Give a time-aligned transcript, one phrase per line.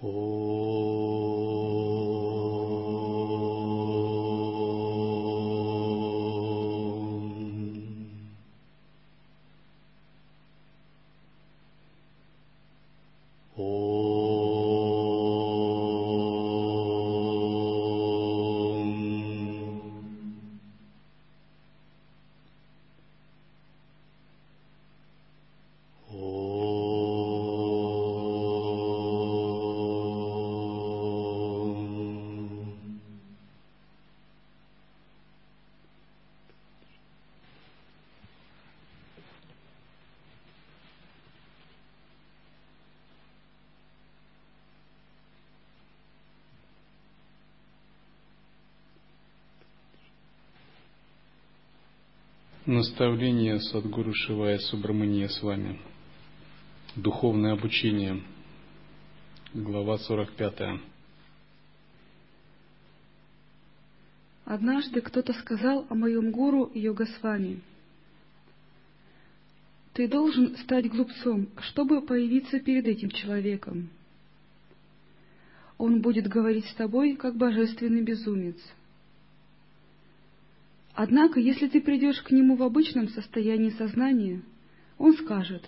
[0.00, 0.27] โอ้
[52.68, 55.80] Наставление Садгуру Шивая Субрамания с вами.
[56.96, 58.22] Духовное обучение.
[59.54, 60.78] Глава 45.
[64.44, 67.62] Однажды кто-то сказал о моем гуру Йога с вами.
[69.94, 73.88] Ты должен стать глупцом, чтобы появиться перед этим человеком.
[75.78, 78.58] Он будет говорить с тобой, как божественный безумец—
[81.00, 84.42] Однако, если ты придешь к нему в обычном состоянии сознания,
[84.98, 85.62] он скажет,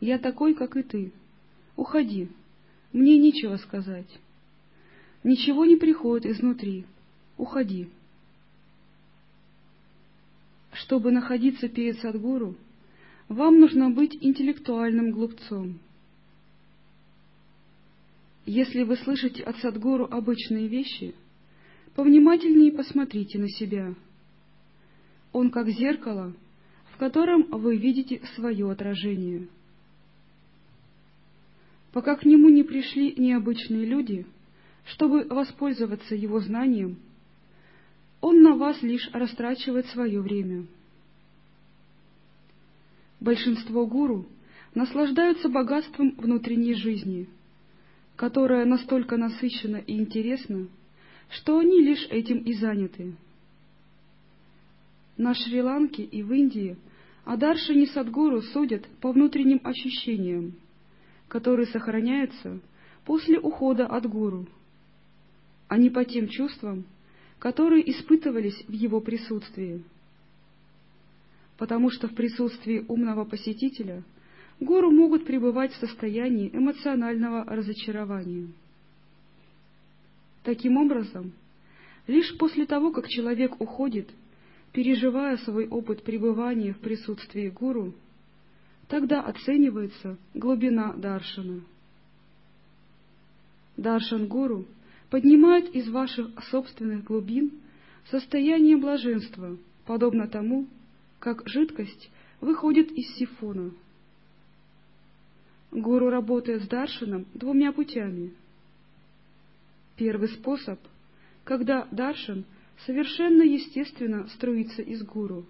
[0.00, 1.12] «Я такой, как и ты.
[1.76, 2.28] Уходи,
[2.92, 4.08] мне нечего сказать.
[5.22, 6.84] Ничего не приходит изнутри.
[7.36, 7.88] Уходи».
[10.72, 12.56] Чтобы находиться перед Садгуру,
[13.28, 15.78] вам нужно быть интеллектуальным глупцом.
[18.46, 21.14] Если вы слышите от Садгуру обычные вещи,
[21.94, 23.94] повнимательнее посмотрите на себя—
[25.34, 26.32] он как зеркало,
[26.92, 29.48] в котором вы видите свое отражение.
[31.92, 34.26] Пока к нему не пришли необычные люди,
[34.86, 36.98] чтобы воспользоваться его знанием,
[38.20, 40.66] он на вас лишь растрачивает свое время.
[43.18, 44.26] Большинство гуру
[44.74, 47.28] наслаждаются богатством внутренней жизни,
[48.14, 50.68] которая настолько насыщена и интересна,
[51.28, 53.14] что они лишь этим и заняты.
[55.16, 56.76] На Шри-Ланке и в Индии
[57.24, 60.54] Адаршини Садгуру судят по внутренним ощущениям,
[61.28, 62.60] которые сохраняются
[63.04, 64.46] после ухода от гуру,
[65.68, 66.84] а не по тем чувствам,
[67.38, 69.84] которые испытывались в его присутствии.
[71.58, 74.02] Потому что в присутствии умного посетителя
[74.58, 78.48] гуру могут пребывать в состоянии эмоционального разочарования.
[80.42, 81.32] Таким образом,
[82.08, 84.10] лишь после того, как человек уходит–
[84.74, 87.94] переживая свой опыт пребывания в присутствии гуру,
[88.88, 91.62] тогда оценивается глубина даршана.
[93.76, 94.66] Даршан гуру
[95.10, 97.52] поднимает из ваших собственных глубин
[98.10, 100.66] состояние блаженства, подобно тому,
[101.20, 102.10] как жидкость
[102.40, 103.70] выходит из сифона.
[105.70, 108.32] Гуру работает с даршаном двумя путями.
[109.96, 110.80] Первый способ,
[111.44, 112.44] когда даршан
[112.86, 115.46] совершенно естественно струится из гуру.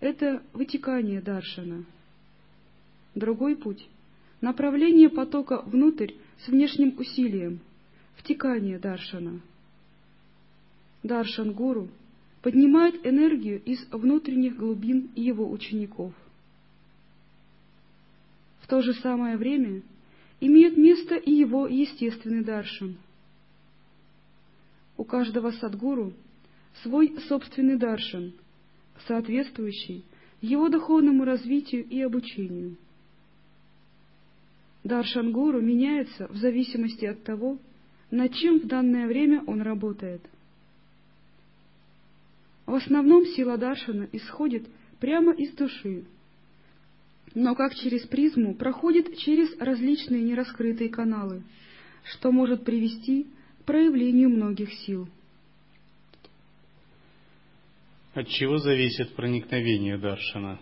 [0.00, 1.84] Это вытекание даршана.
[3.14, 3.86] Другой путь—
[4.40, 6.12] направление потока внутрь
[6.44, 7.60] с внешним усилием,
[8.16, 9.40] втекание даршана.
[11.02, 11.88] Даршан-гуру
[12.42, 16.14] поднимает энергию из внутренних глубин его учеников.
[18.62, 19.82] В то же самое время
[20.40, 22.96] имеет место и его естественный даршан.
[24.96, 26.12] У каждого садгуру
[26.82, 28.32] свой собственный даршан,
[29.06, 30.04] соответствующий
[30.40, 32.76] его духовному развитию и обучению.
[34.84, 37.58] Даршан гуру меняется в зависимости от того,
[38.10, 40.22] над чем в данное время он работает.
[42.66, 44.66] В основном сила даршана исходит
[45.00, 46.04] прямо из души,
[47.34, 51.42] но как через призму проходит через различные нераскрытые каналы,
[52.04, 53.26] что может привести
[53.60, 55.08] к проявлению многих сил.
[58.12, 60.58] От чего зависит проникновение Даршана?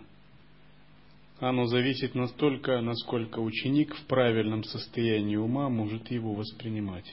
[1.39, 7.11] Оно зависит настолько, насколько ученик в правильном состоянии ума может его воспринимать.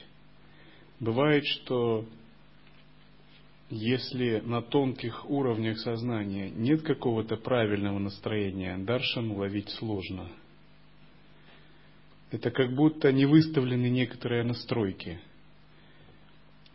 [1.00, 2.04] Бывает, что
[3.70, 10.28] если на тонких уровнях сознания нет какого-то правильного настроения, даршан уловить сложно.
[12.30, 15.18] Это как будто не выставлены некоторые настройки–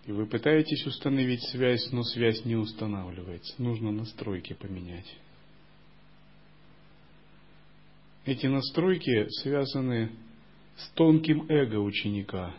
[0.06, 3.62] и вы пытаетесь установить связь, но связь не устанавливается.
[3.62, 5.18] Нужно настройки поменять.
[8.26, 10.12] Эти настройки связаны
[10.76, 12.54] с тонким эго ученика.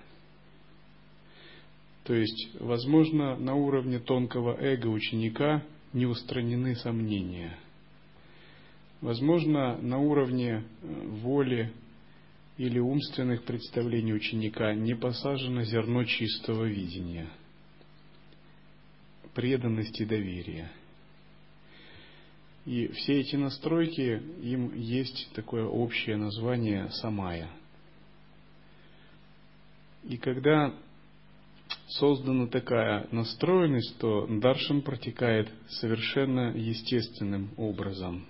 [2.04, 7.56] То есть, возможно, на уровне тонкого эго ученика не устранены сомнения.
[9.00, 11.72] Возможно, на уровне э, воли
[12.56, 17.28] или умственных представлений ученика не посажено зерно чистого видения,
[19.34, 20.70] преданности доверия.
[22.64, 27.50] И все эти настройки, им есть такое общее название самая.
[30.04, 30.72] И когда
[31.88, 38.26] создана такая настроенность, то даршан протекает совершенно естественным образом.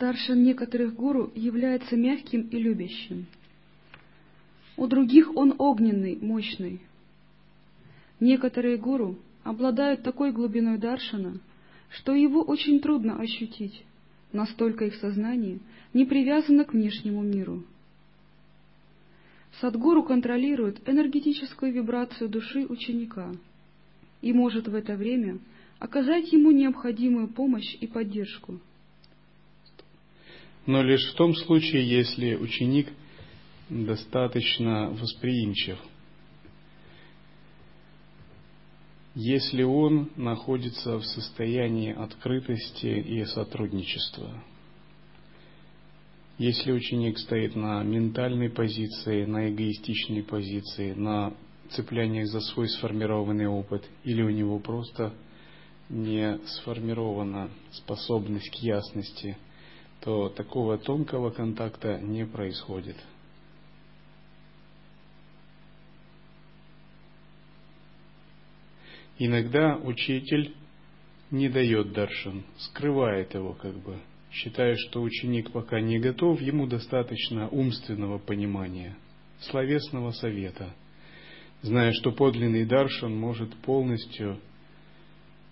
[0.00, 3.26] Даршан некоторых гуру является мягким и любящим.
[4.78, 6.80] У других он огненный, мощный.
[8.18, 11.38] Некоторые гуру обладают такой глубиной даршана,
[11.90, 13.84] что его очень трудно ощутить,
[14.32, 15.58] настолько их сознание
[15.92, 17.62] не привязано к внешнему миру.
[19.60, 23.34] Садгуру контролирует энергетическую вибрацию души ученика
[24.22, 25.40] и может в это время
[25.78, 28.60] оказать ему необходимую помощь и поддержку–
[30.70, 32.92] но лишь в том случае, если ученик
[33.68, 35.76] достаточно восприимчив.
[39.16, 44.44] Если он находится в состоянии открытости и сотрудничества.
[46.38, 51.34] Если ученик стоит на ментальной позиции, на эгоистичной позиции, на
[51.70, 55.14] цепляниях за свой сформированный опыт, или у него просто
[55.88, 59.36] не сформирована способность к ясности–
[60.00, 62.96] то такого тонкого контакта не происходит.
[69.18, 70.54] Иногда учитель
[71.30, 73.98] не дает даршан, скрывает его как бы,
[74.32, 78.96] считая, что ученик пока не готов, ему достаточно умственного понимания,
[79.40, 80.74] словесного совета,
[81.60, 84.40] зная, что подлинный даршан может полностью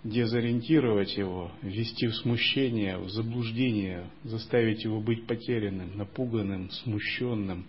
[0.03, 7.65] дезориентировать его, ввести в смущение, в заблуждение, заставить его быть потерянным, напуганным, смущенным,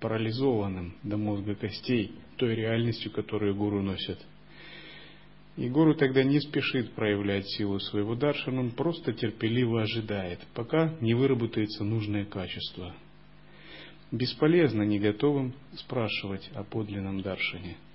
[0.00, 4.18] парализованным до мозга костей той реальностью, которую гуру носит.
[5.56, 11.14] И гуру тогда не спешит проявлять силу своего даршана, он просто терпеливо ожидает, пока не
[11.14, 12.94] выработается нужное качество.
[14.10, 17.76] Бесполезно не готовым спрашивать о подлинном даршане–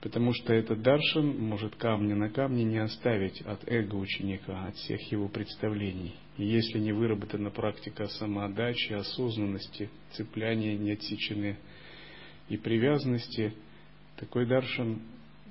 [0.00, 5.00] Потому что этот даршан может камня на камне не оставить от эго ученика, от всех
[5.10, 6.14] его представлений.
[6.36, 11.58] И если не выработана практика самоотдачи, осознанности, цепляния не отсечены
[12.48, 13.54] и привязанности,
[14.16, 15.02] такой даршан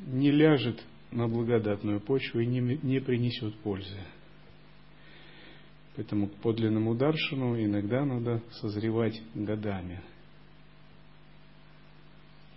[0.05, 3.99] не ляжет на благодатную почву и не, не принесет пользы.
[5.97, 10.01] Поэтому к подлинному даршану иногда надо созревать годами–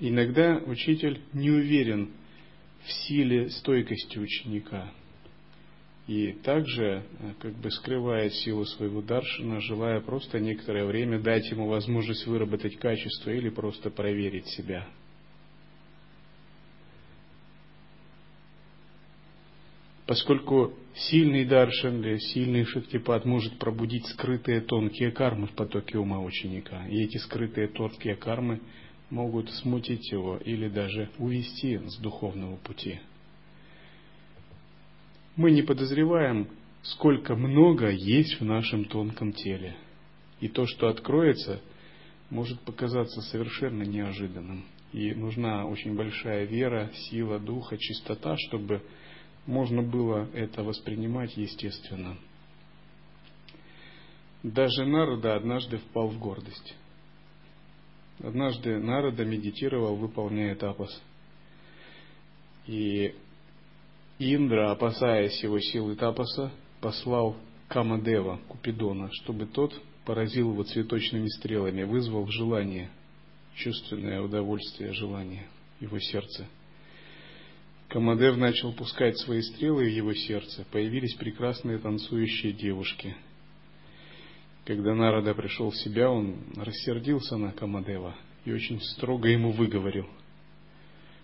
[0.00, 2.10] Иногда учитель не уверен
[2.84, 4.90] в силе стойкости ученика.
[6.06, 11.68] И также э, как бы скрывает силу своего даршина, желая просто некоторое время дать ему
[11.68, 14.88] возможность выработать качество или просто проверить себя.
[20.06, 26.84] Поскольку сильный даршан или сильный шактипад может пробудить скрытые тонкие кармы в потоке ума ученика.
[26.88, 28.60] И эти скрытые тонкие кармы
[29.10, 33.00] могут смутить его или даже увести с духовного пути.
[35.36, 36.48] Мы не подозреваем,
[36.82, 39.76] сколько много есть в нашем тонком теле.
[40.40, 41.60] И то, что откроется,
[42.30, 44.64] может показаться совершенно неожиданным.
[44.92, 48.82] И нужна очень большая вера, сила духа, чистота, чтобы
[49.46, 52.16] можно было это воспринимать естественно.
[54.42, 56.74] Даже Народа однажды впал в гордость.
[58.22, 61.00] Однажды Нарада медитировал, выполняя тапас.
[62.66, 63.14] И
[64.18, 67.36] Индра, опасаясь его силы тапаса, послал
[67.68, 69.72] Камадева, Купидона, чтобы тот
[70.04, 72.90] поразил его цветочными стрелами, вызвал желание,
[73.54, 75.46] чувственное удовольствие, желание
[75.80, 76.46] его сердце.
[77.88, 83.16] Камадев начал пускать свои стрелы в его сердце, появились прекрасные танцующие девушки–
[84.70, 90.06] когда Нарада пришел в себя, он рассердился на Камадева и очень строго ему выговорил,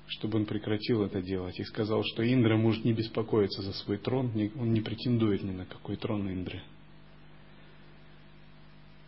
[0.09, 4.33] чтобы он прекратил это делать, и сказал, что Индра может не беспокоиться за свой трон,
[4.59, 6.61] он не претендует ни на какой трон Индры.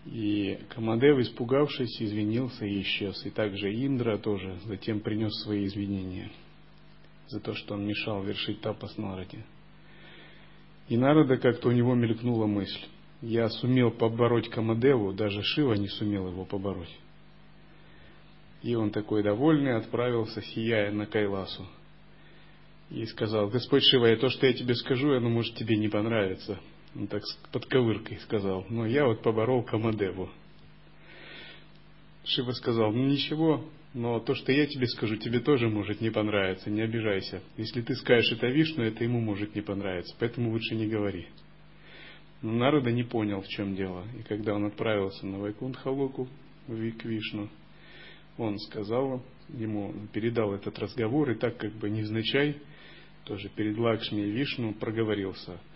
[0.07, 3.27] И Камадев, испугавшись, извинился и исчез.
[3.27, 6.31] И также Индра тоже затем принес свои извинения.
[7.27, 9.45] за то, что он мешал вершить тапас Нараде.
[10.89, 12.87] И Нарада как-то у него мелькнула мысль.
[13.21, 16.97] Я сумел побороть Камадеву, даже Шива не сумел его побороть.
[18.63, 21.67] И он такой довольный отправился, сияя на Кайласу.
[22.91, 26.59] И сказал, Господь Шива, я то, что я тебе скажу, оно может тебе не понравиться.
[26.95, 27.23] Он так
[27.53, 30.31] под ковыркой сказал, но я вот поборол Камадеву.
[32.25, 36.71] Шива сказал, ну ничего, но то, что я тебе скажу, тебе тоже может не понравиться,
[36.71, 37.43] не обижайся.
[37.57, 41.27] Если ты скажешь это Вишну, это ему может не понравиться, поэтому лучше не говори.
[42.43, 44.05] Но Народа не понял, в чем дело.
[44.19, 46.29] И когда он отправился на Вайкунтхалоку,
[46.67, 47.49] к Вишну,
[48.37, 52.57] он сказал ему, передал этот разговор, и так как бы невзначай,
[53.25, 55.59] тоже перед Лакшми и Вишну проговорился–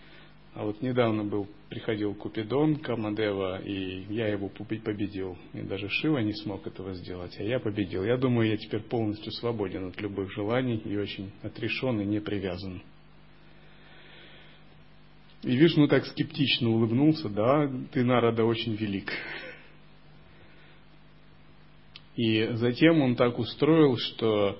[0.55, 5.35] а вот недавно был, приходил Купидон, Камадева, и я его победил.
[5.53, 8.03] И даже Шива не смог этого сделать, а я победил.
[8.03, 12.83] Я думаю, я теперь полностью свободен от любых желаний и очень отрешен и не привязан.
[15.43, 19.11] И Вишну так скептично улыбнулся, да, ты, Нарада, очень велик.
[22.15, 24.57] И затем он так устроил, что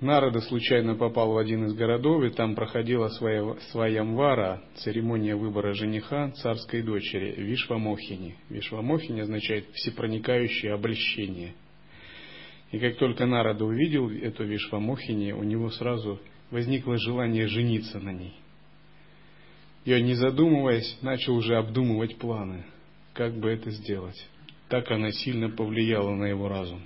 [0.00, 6.30] Нарада случайно попал в один из городов, и там проходила своя, своямвара, церемония выбора жениха
[6.30, 8.36] царской дочери, Вишвамохини.
[8.48, 11.54] Вишвамохини означает всепроникающее обольщение.
[12.72, 16.18] И как только Нарада увидел эту Вишвамохини, у него сразу
[16.50, 18.39] возникло желание жениться на ней.
[19.86, 22.64] Он, не задумываясь, начал уже обдумывать планы,
[23.14, 24.26] как бы это сделать.
[24.68, 26.82] Так она сильно повлияла на его разум.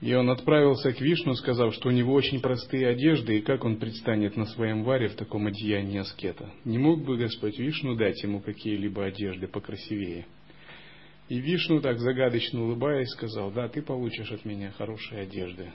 [0.00, 3.76] И он отправился к Вишну, сказав, что у него очень простые одежды, и как он
[3.76, 6.50] предстанет на своем варе в таком одеянии аскета.
[6.64, 10.26] Не мог бы Господь Вишну дать ему какие-либо одежды покрасивее?
[11.28, 15.70] И Вишну, так загадочно улыбаясь, сказал, да, ты получишь от меня хорошие одежды.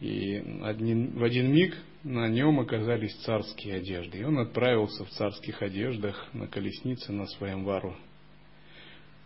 [0.00, 4.18] И один, в один миг на нем оказались царские одежды.
[4.18, 7.96] И он отправился в царских одеждах на колеснице на своем вару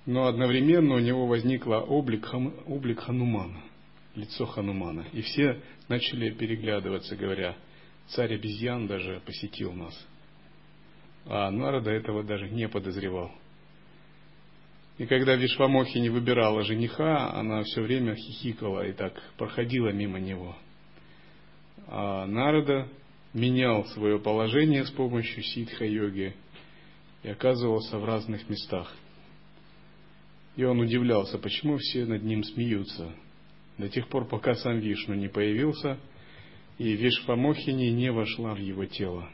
[0.06, 2.28] но одновременно у него возникло облик,
[2.66, 3.60] облик Ханумана,
[4.14, 5.04] лицо Ханумана.
[5.12, 7.56] И все начали переглядываться, говоря,
[8.08, 10.06] царь обезьян даже посетил нас.
[11.26, 13.32] А Нарада этого даже не подозревал.
[14.98, 20.56] И когда Вишвамохи не выбирала жениха, она все время хихикала и так проходила мимо него.
[21.86, 22.88] А Нарада
[23.32, 26.34] менял свое положение с помощью ситха-йоги
[27.22, 28.94] и оказывался в разных местах–
[30.56, 33.14] и он удивлялся, почему все над ним смеются.
[33.78, 35.98] До тех пор, пока сам Вишну не появился,
[36.78, 39.28] и Вишвамохини не вошла в его тело.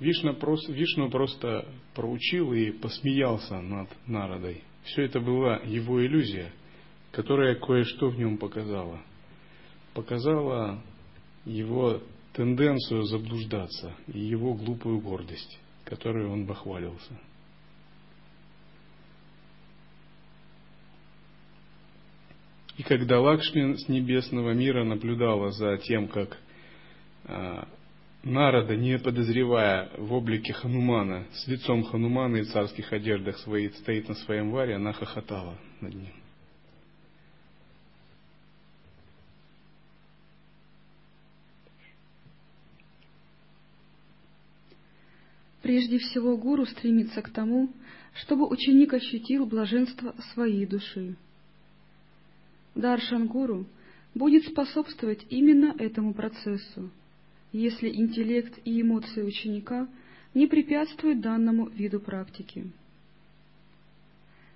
[0.00, 4.62] Вишну просто, Вишну просто проучил и посмеялся над Народой.
[4.84, 6.50] Все это была его иллюзия,
[7.10, 9.02] которая кое-что в нем показала.
[9.98, 10.80] Показала
[11.44, 12.00] его
[12.32, 17.18] тенденцию заблуждаться и его глупую гордость, которой он бахвалился.
[22.76, 26.38] И когда Лакшми с небесного мира наблюдала за тем, как
[27.24, 27.66] а,
[28.22, 34.14] Нарада, не подозревая в облике Ханумана, с лицом Ханумана и царских одеждах своих, стоит на
[34.14, 36.12] своем варе, она хохотала над ним.
[45.68, 47.68] Прежде всего, гуру стремится к тому,
[48.14, 51.14] чтобы ученик ощутил блаженство своей души.
[52.74, 53.66] Даршан-гуру
[54.14, 56.90] будет способствовать именно этому процессу,
[57.52, 59.86] если интеллект и эмоции ученика
[60.32, 62.70] не препятствуют данному виду практики.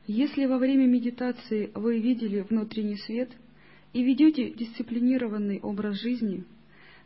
[0.07, 3.28] Если во время медитации вы видели внутренний свет
[3.92, 6.45] и ведете дисциплинированный образ жизни,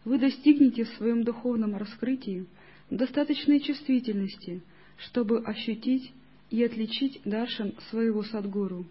[0.04, 2.46] вы достигнете в своем духовном раскрытии
[2.90, 4.62] достаточной чувствительности,
[4.98, 6.12] чтобы ощутить
[6.50, 8.86] и отличить даршан своего садгуру.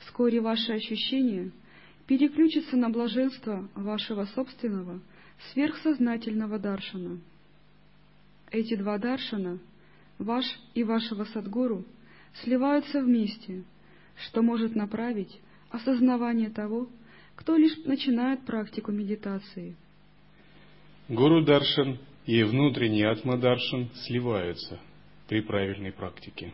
[0.00, 1.52] Вскоре ваши ощущения
[2.06, 5.00] переключатся на блаженство вашего собственного
[5.52, 7.20] сверхсознательного даршана.
[8.50, 9.58] Эти два даршана,
[10.18, 11.84] ваш и вашего садгуру,
[12.42, 13.64] сливаются вместе,
[14.16, 15.40] что может направить
[15.70, 16.88] осознавание того,
[17.36, 19.76] кто лишь начинает практику медитации.
[21.10, 24.78] Гуру Даршан и внутренний Атма Даршан сливаются
[25.26, 26.52] при правильной практике.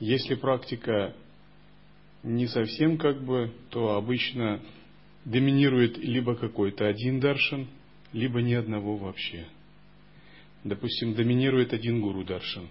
[0.00, 1.14] Если практика
[2.22, 4.62] не совсем как бы, то обычно
[5.26, 7.68] доминирует либо какой-то один даршан,
[8.14, 9.46] либо ни одного вообще.
[10.64, 12.66] Допустим, доминирует один гуру даршан.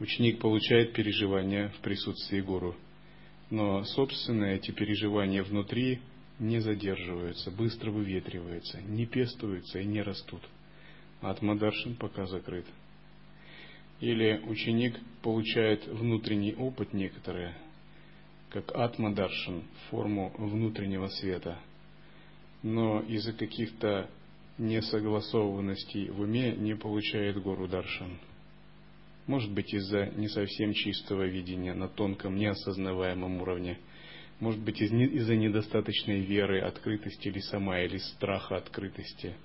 [0.00, 2.74] Ученик получает переживания в присутствии гуру,
[3.50, 6.00] но собственно эти переживания внутри
[6.38, 10.42] не задерживаются, быстро выветриваются, не пестуются и не растут.
[11.20, 12.66] Атмадаршин пока закрыт.
[14.00, 17.54] Или ученик получает внутренний опыт некоторые,
[18.50, 21.58] как атмадаршин, форму внутреннего света,
[22.62, 24.10] но из-за каких-то
[24.58, 28.18] несогласованностей в уме не получает гору даршан.
[29.26, 33.78] Может быть из-за не совсем чистого видения на тонком, неосознаваемом уровне.
[34.42, 39.36] Может быть из-за недостаточной веры, открытости или сама, или страха открытости.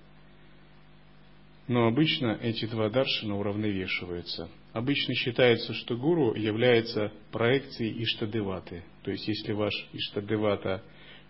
[1.67, 4.49] Но обычно эти два даршина уравновешиваются.
[4.73, 8.83] Обычно считается, что гуру является проекцией Иштадеваты.
[9.03, 10.83] То есть, если ваш Иштадевата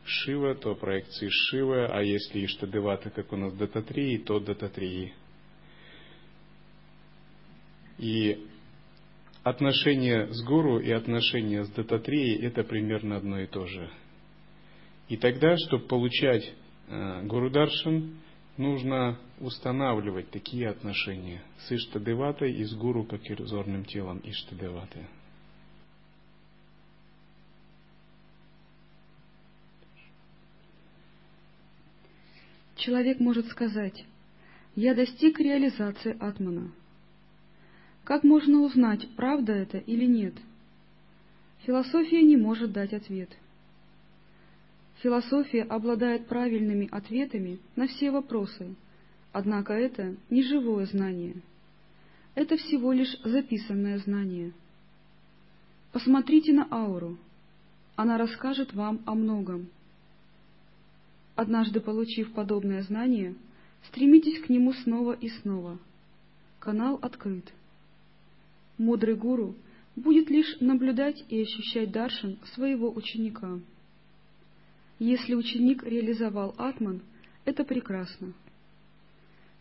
[0.05, 5.13] Шива, то проекции Шивы, а если Иштадевата, как у нас Дататрии, то Дататрии.
[7.97, 8.47] И
[9.49, 13.89] отношение с гуру и отношение с Дататреей это примерно одно и то же.
[15.09, 16.53] И тогда, чтобы получать
[16.87, 18.17] э, Гуру Даршан,
[18.57, 25.07] нужно устанавливать такие отношения с Иштадеватой и с Гуру, как иллюзорным телом Иштадеваты.
[32.75, 34.05] Человек может сказать,
[34.75, 36.71] я достиг реализации Атмана–
[38.07, 40.33] как можно узнать, правда это или нет?
[41.65, 43.29] Философия не может дать ответ.
[45.03, 48.75] Философия обладает правильными ответами на все вопросы,
[49.33, 51.35] однако это не живое знание.
[52.33, 54.53] Это всего лишь записанное знание.
[55.91, 57.17] Посмотрите на ауру.
[57.97, 59.67] Она расскажет вам о многом.
[61.35, 63.35] Однажды получив подобное знание,
[63.89, 65.77] стремитесь к нему снова и снова.
[66.59, 67.51] Канал открыт
[68.77, 69.55] мудрый гуру
[69.95, 73.59] будет лишь наблюдать и ощущать даршан своего ученика.
[74.99, 77.01] Если ученик реализовал атман,
[77.45, 78.33] это прекрасно.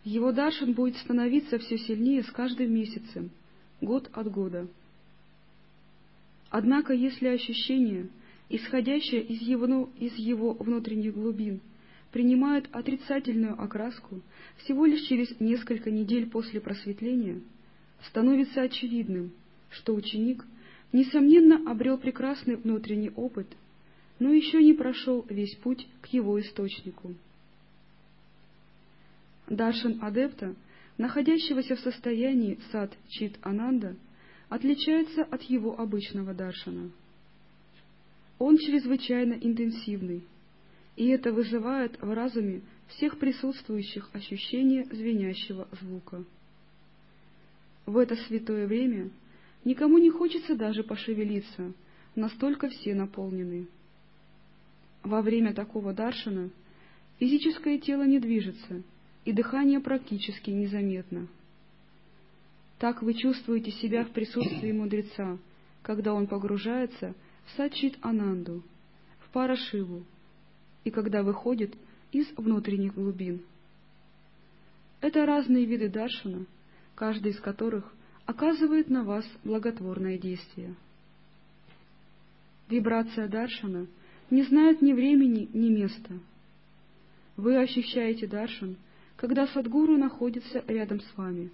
[0.05, 3.31] Его даршан будет становиться все сильнее с каждым месяцем,
[3.81, 4.69] год от года.
[6.51, 8.09] Однако, если ощущение,
[8.49, 11.61] исходящее из его, из его внутренних глубин,
[12.13, 14.21] принимает отрицательную окраску
[14.59, 17.41] всего лишь через несколько недель после просветления–
[18.09, 19.33] становится очевидным,
[19.71, 20.45] что ученик,
[20.93, 23.47] несомненно, обрел прекрасный внутренний опыт,
[24.19, 27.15] но еще не прошел весь путь к его источнику.
[29.49, 30.55] Даршан адепта,
[30.99, 33.97] находящегося в состоянии сад чит ананда,
[34.49, 36.91] отличается от его обычного даршана.
[38.39, 40.23] Он чрезвычайно интенсивный,
[40.97, 46.25] и это вызывает в разуме всех присутствующих ощущение звенящего звука.
[47.87, 49.11] В это святое время
[49.65, 51.73] никому не хочется даже пошевелиться,
[52.17, 53.69] настолько все наполнены.
[55.05, 56.51] Во время такого даршана
[57.21, 58.83] физическое тело не движется,
[59.25, 61.29] и дыхание практически незаметно.
[62.79, 65.39] Так вы чувствуете себя в присутствии мудреца,
[65.83, 67.15] когда он погружается
[67.47, 68.65] в сачит Ананду,
[69.21, 70.05] в Парашиву,
[70.83, 71.75] и когда выходит
[72.11, 73.43] из внутренних глубин.
[75.01, 76.47] Это разные виды даршана,
[76.97, 77.93] каждый из которых
[78.25, 80.75] оказывает на вас благотворное действие.
[82.69, 83.87] Вибрация Даршана
[84.31, 86.19] не знает ни времени, ни места.
[87.37, 88.77] Вы ощущаете Даршан,
[89.17, 91.51] когда Садгуру находится рядом с вами.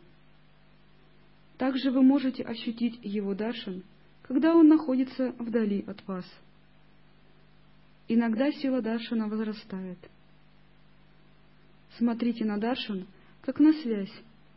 [1.58, 3.82] Также вы можете ощутить его Даршан,
[4.22, 6.24] когда он находится вдали от вас.
[8.08, 9.98] Иногда сила Даршана возрастает.
[11.98, 13.06] Смотрите на Даршан,
[13.42, 14.12] как на связь,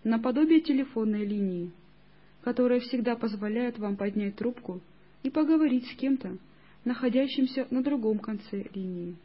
[0.05, 1.71] наподобие телефонной линии,
[2.43, 4.81] которая всегда позволяет вам поднять трубку
[5.23, 6.37] и поговорить с кем-то,
[6.85, 9.15] находящимся на другом конце линии.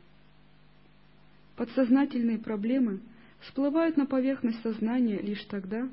[1.56, 3.00] Подсознательные проблемы
[3.40, 5.88] всплывают на поверхность сознания лишь тогда,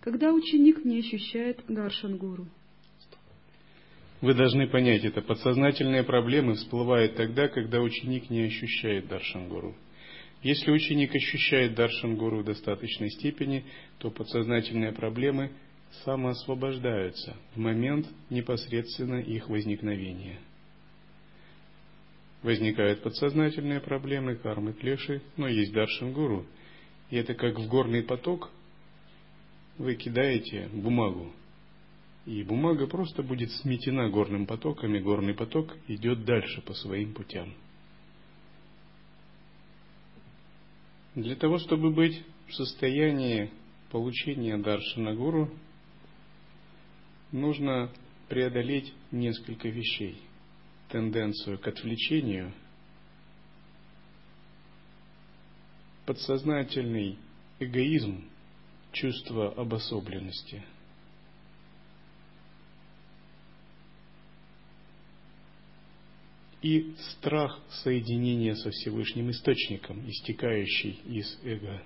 [0.00, 2.46] когда ученик не ощущает даршан-гуру.
[4.22, 5.20] Вы должны понять это.
[5.20, 9.74] Подсознательные проблемы всплывают тогда, когда ученик не ощущает даршан-гуру.
[10.42, 13.64] Если ученик ощущает даршан-гуру в достаточной степени,
[13.98, 15.52] то подсознательные проблемы
[16.04, 20.40] самоосвобождаются в момент непосредственно их возникновения.
[22.42, 26.44] Возникают подсознательные проблемы, кармы, клеши, но есть даршан-гуру.
[27.10, 28.50] И это как в горный поток
[29.78, 31.32] вы кидаете бумагу,
[32.26, 37.54] и бумага просто будет сметена горным потоком, и горный поток идет дальше по своим путям.
[41.14, 43.50] Для того, чтобы быть в состоянии
[43.90, 45.50] получения даршана гуру,
[47.32, 47.90] нужно
[48.28, 50.22] преодолеть несколько вещей.
[50.88, 52.52] Тенденцию к отвлечению,
[56.06, 57.18] подсознательный
[57.58, 58.24] эгоизм,
[58.92, 60.62] чувство обособленности.
[66.62, 71.82] И страх соединения со Всевышним Источником, истекающий из эго.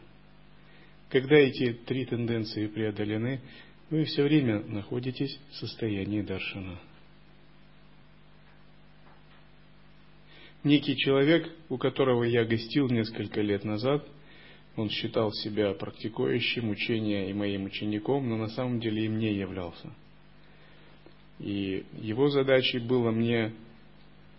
[1.08, 3.40] Когда эти три тенденции преодолены,
[3.88, 6.78] вы все время находитесь в состоянии даршана.
[10.62, 14.06] Некий человек, у которого я гостил несколько лет назад,
[14.74, 19.90] он считал себя практикующим учения и моим учеником, но на самом деле им не являлся.
[21.38, 23.52] И его задачей было мне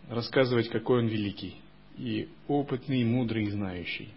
[0.09, 1.55] рассказывать, какой он великий,
[1.97, 4.09] и опытный, и мудрый, и знающий.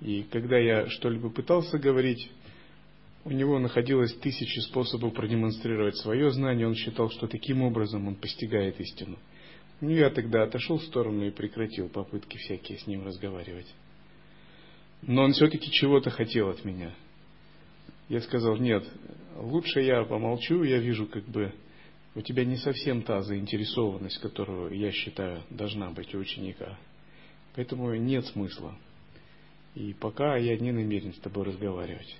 [0.00, 2.30] И когда я что-либо пытался говорить,
[3.24, 8.80] у него находилось тысячи способов продемонстрировать свое знание, он считал, что таким образом он постигает
[8.80, 9.18] истину.
[9.80, 13.66] Ну, я тогда отошел в сторону и прекратил попытки всякие с ним разговаривать.
[15.02, 16.94] Но он все-таки чего-то хотел от меня.
[18.08, 18.84] Я сказал, нет,
[19.36, 21.52] лучше я помолчу, я вижу, как бы
[22.14, 26.78] у тебя не совсем та заинтересованность, которую я считаю должна быть у ученика.
[27.54, 28.74] Поэтому нет смысла.
[29.74, 32.16] И пока я не намерен с тобой разговаривать.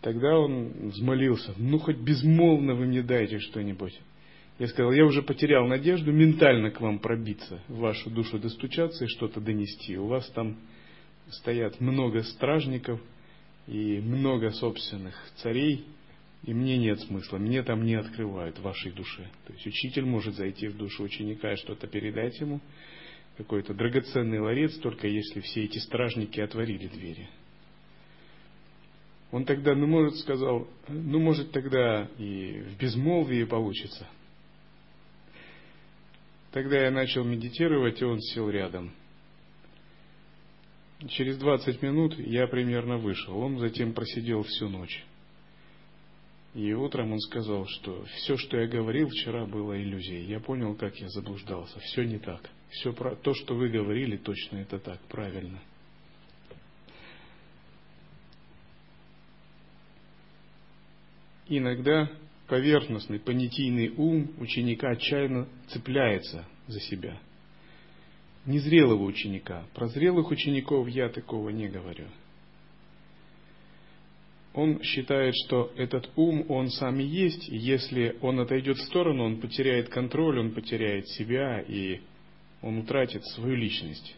[0.00, 3.98] Тогда он взмолился, ну хоть безмолвно вы мне дайте что-нибудь.
[4.58, 9.08] Я сказал, я уже потерял надежду ментально к вам пробиться, в вашу душу достучаться и
[9.08, 9.98] что-то донести.
[9.98, 10.56] У вас там
[11.28, 13.00] стоят много стражников
[13.66, 15.84] и много собственных царей,
[16.46, 19.28] и мне нет смысла, мне там не открывают в вашей душе.
[19.46, 22.60] То есть учитель может зайти в душу ученика и что-то передать ему,
[23.36, 27.28] какой-то драгоценный ларец, только если все эти стражники отворили двери.
[29.32, 34.06] Он тогда, ну, может, сказал, ну, может, тогда и в безмолвии получится.
[36.52, 38.92] Тогда я начал медитировать, и он сел рядом.
[41.08, 43.36] Через 20 минут я примерно вышел.
[43.36, 45.04] Он затем просидел всю ночь.
[46.56, 50.24] И утром он сказал, что все, что я говорил вчера, было иллюзией.
[50.24, 51.78] Я понял, как я заблуждался.
[51.80, 52.48] Все не так.
[52.70, 53.14] Все про...
[53.14, 55.60] то, что вы говорили, точно это так, правильно.
[61.46, 62.10] Иногда
[62.48, 67.20] поверхностный, понятийный ум ученика отчаянно цепляется за себя.
[68.46, 69.66] Незрелого ученика.
[69.74, 72.06] Про зрелых учеников я такого не говорю.
[74.56, 79.24] Он считает, что этот ум, он сам и есть, и если он отойдет в сторону,
[79.24, 82.00] он потеряет контроль, он потеряет себя, и
[82.62, 84.16] он утратит свою личность.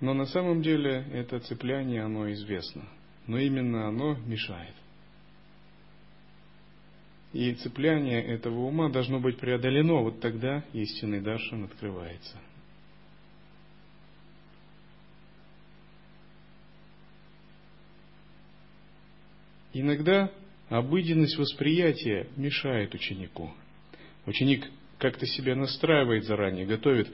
[0.00, 2.82] Но на самом деле это цепляние, оно известно.
[3.28, 4.74] Но именно оно мешает.
[7.32, 12.36] И цепляние этого ума должно быть преодолено, вот тогда истинный даршан открывается.
[19.72, 20.30] Иногда
[20.68, 23.52] обыденность восприятия мешает ученику.
[24.26, 24.66] Ученик
[24.98, 27.08] как-то себя настраивает заранее, готовит.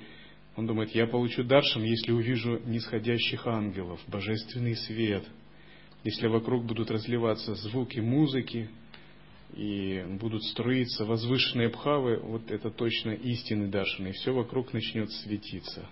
[0.56, 5.24] Он думает, я получу даршан, если увижу нисходящих ангелов, божественный свет,
[6.04, 8.70] если вокруг будут разливаться звуки музыки,
[9.56, 15.88] и будут струиться возвышенные бхавы, вот это точно истинный даршан, и все вокруг начнет светиться.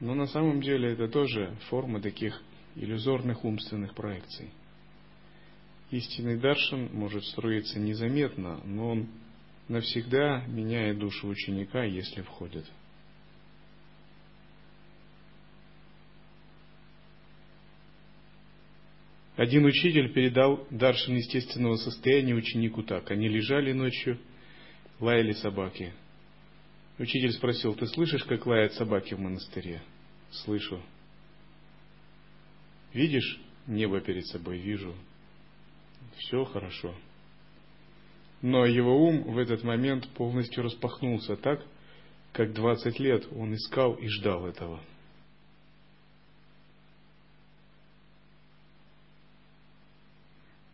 [0.00, 2.40] Но на самом деле это тоже форма таких
[2.76, 4.50] иллюзорных умственных проекций.
[5.92, 9.08] Истинный даршан может строиться незаметно, но он
[9.68, 12.64] навсегда меняет душу ученика, если входит.
[19.36, 23.10] Один учитель передал даршин естественного состояния ученику так.
[23.10, 24.18] Они лежали ночью,
[24.98, 25.92] лаяли собаки.
[26.98, 29.82] Учитель спросил, ты слышишь, как лают собаки в монастыре?
[30.30, 30.82] Слышу.
[32.94, 34.56] Видишь небо перед собой?
[34.56, 34.94] Вижу.
[36.22, 36.94] Все хорошо.
[38.42, 41.64] Но его ум в этот момент полностью распахнулся так,
[42.32, 44.80] как двадцать лет он искал и ждал этого.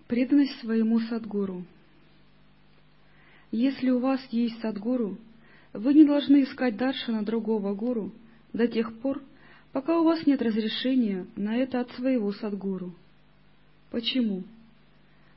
[0.06, 1.64] Преданность своему Садгуру.
[3.50, 5.16] Если у вас есть Садгуру,
[5.72, 8.12] вы не должны искать дальше на другого гуру
[8.52, 9.22] до тех пор,
[9.72, 12.94] пока у вас нет разрешения на это от своего Садгуру.
[13.90, 14.44] Почему?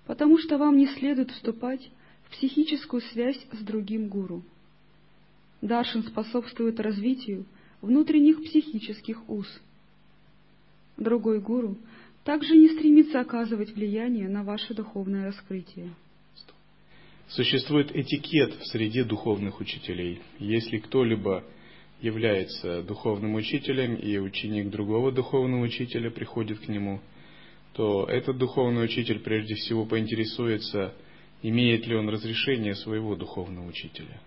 [0.05, 1.89] Потому что вам не следует вступать
[2.23, 4.43] в психическую связь с другим гуру.
[5.61, 7.45] Даршин способствует развитию
[7.81, 9.47] внутренних психических уз.
[10.97, 11.77] Другой гуру
[12.23, 15.91] также не стремится оказывать влияние на ваше духовное раскрытие.
[17.27, 20.19] Существует этикет в среде духовных учителей.
[20.37, 21.45] Если кто-либо
[22.01, 26.99] является духовным учителем, и ученик другого духовного учителя приходит к нему,
[27.73, 30.93] то этот духовный учитель прежде всего поинтересуется,
[31.41, 34.21] имеет ли он разрешение своего духовного учителя,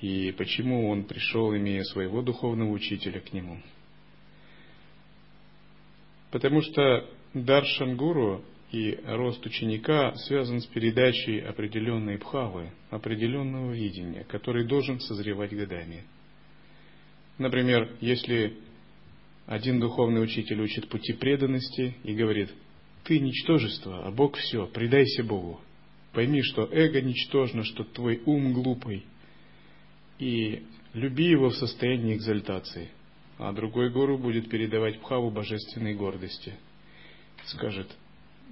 [0.00, 3.60] и почему он пришел, имея своего духовного учителя к нему.
[6.30, 14.66] Потому что дар Шангуру и рост ученика связан с передачей определенной бхавы, определенного видения, который
[14.66, 16.04] должен созревать годами–
[17.38, 18.58] Например, если
[19.46, 22.50] один духовный учитель учит пути преданности и говорит,
[23.04, 25.60] ты ничтожество, а Бог все, предайся Богу.
[26.12, 29.04] Пойми, что эго ничтожно, что твой ум глупый.
[30.18, 30.62] И
[30.92, 32.90] люби его в состоянии экзальтации.
[33.38, 36.54] А другой гуру будет передавать пхаву божественной гордости.
[37.46, 37.88] Скажет,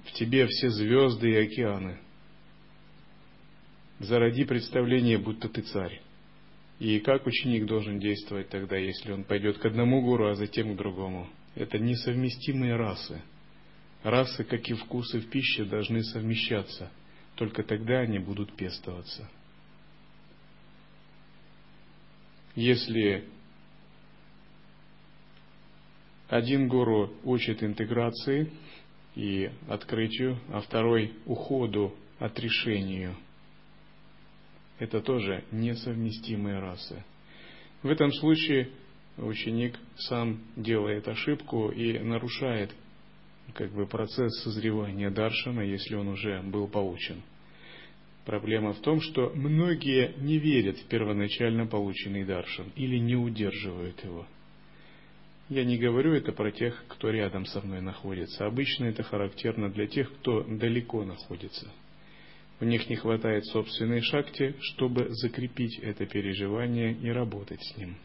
[0.05, 1.99] в тебе все звезды и океаны.
[3.99, 6.01] Зароди представление, будто ты царь.
[6.79, 10.77] И как ученик должен действовать тогда, если он пойдет к одному гуру, а затем к
[10.77, 11.29] другому?
[11.53, 13.21] Это несовместимые расы.
[14.03, 16.91] Расы, как и вкусы в пище, должны совмещаться.
[17.35, 19.29] Только тогда они будут пестоваться.
[22.55, 23.27] Если
[26.27, 28.51] один гуру учит интеграции
[29.15, 33.15] и открытию, а второй уходу от решению–
[34.81, 37.03] это тоже несовместимые расы.
[37.83, 38.71] В этом случае
[39.15, 42.73] ученик сам делает ошибку и нарушает
[43.53, 47.21] как бы процесс созревания даршана, если он уже был получен.
[48.25, 54.27] Проблема в том, что многие не верят в первоначально полученный даршан или не удерживают его.
[55.49, 58.45] Я не говорю это про тех, кто рядом со мной находится.
[58.45, 61.71] Обычно это характерно для тех, кто далеко находится–
[62.61, 67.97] у них не хватает собственной шакти, чтобы закрепить это переживание и работать с ним.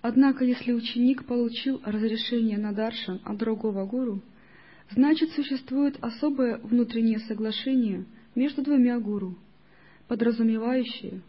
[0.00, 4.22] Однако, если ученик получил разрешение на даршан от другого гуру,
[4.90, 9.36] значит существует особое внутреннее соглашение между двумя гуру,
[10.06, 11.20] подразумевающее,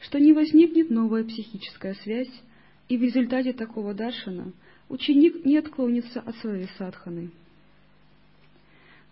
[0.00, 2.32] что не возникнет новая психическая связь,
[2.88, 4.52] и в результате такого даршана–
[4.88, 7.30] ученик не отклонится от своей садханы.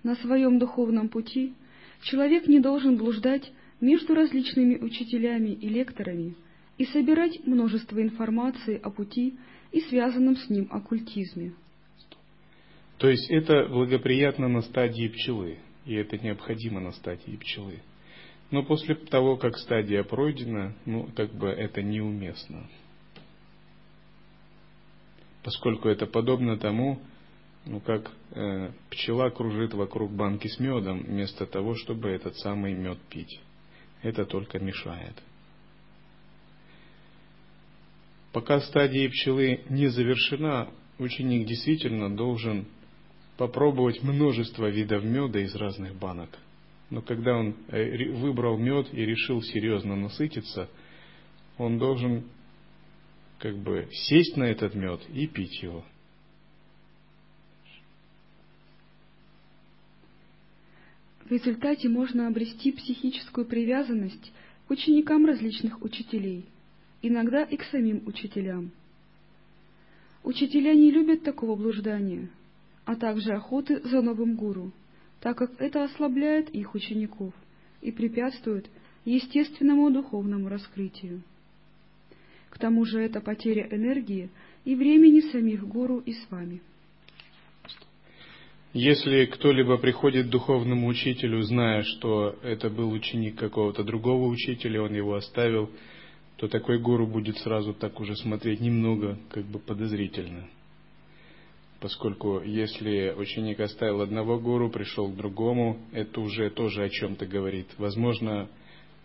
[0.03, 1.55] На своем духовном пути
[2.03, 3.51] человек не должен блуждать
[3.81, 6.35] между различными учителями и лекторами
[6.79, 9.35] и собирать множество информации о пути
[9.73, 11.55] и связанном с ним оккультизме.
[12.99, 17.81] То есть это благоприятно на стадии пчелы, и это необходимо на стадии пчелы.
[18.51, 22.69] Но после того, как стадия пройдена, ну, как бы это неуместно
[25.45, 26.99] поскольку это подобно тому,
[27.67, 32.99] ну, как э, пчела кружит вокруг банки с медом, вместо того, чтобы этот самый мед
[33.11, 33.41] пить.
[34.03, 35.15] Это только мешает.
[38.35, 40.69] Пока стадия пчелы не завершена,
[40.99, 42.67] ученик действительно должен
[43.37, 46.37] попробовать множество видов меда из разных банок.
[46.91, 50.69] Но когда он э, выбрал мед и решил серьезно насытиться,
[51.59, 52.25] он должен
[53.39, 55.85] как бы сесть на этот мед и пить его.
[61.25, 64.33] В результате можно обрести психическую привязанность
[64.67, 66.47] к ученикам различных учителей,
[67.07, 68.71] иногда и к самим учителям.
[70.23, 72.31] Учителя не любят такого блуждания,
[72.87, 74.73] а также охоты за новым гуру,
[75.21, 77.35] так как это ослабляет их учеников
[77.83, 78.67] и препятствует
[79.05, 81.23] естественному духовному раскрытию.
[82.49, 84.31] К тому же это потеря энергии
[84.65, 86.63] и времени самих гуру и с вами.
[88.73, 94.95] Если кто-либо приходит к духовному учителю, зная, что это был ученик какого-то другого учителя, он
[94.95, 95.71] его оставил,
[96.37, 100.49] то такой гуру будет сразу так уже смотреть немного как бы подозрительно.
[101.81, 107.69] Поскольку если ученик оставил одного гуру, пришел к другому, это уже тоже о чем-то говорит.
[107.79, 108.49] Возможно,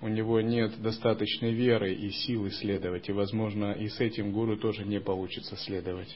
[0.01, 4.85] у него нет достаточной веры и силы следовать, и, возможно, и с этим гуру тоже
[4.85, 6.15] не получится следовать.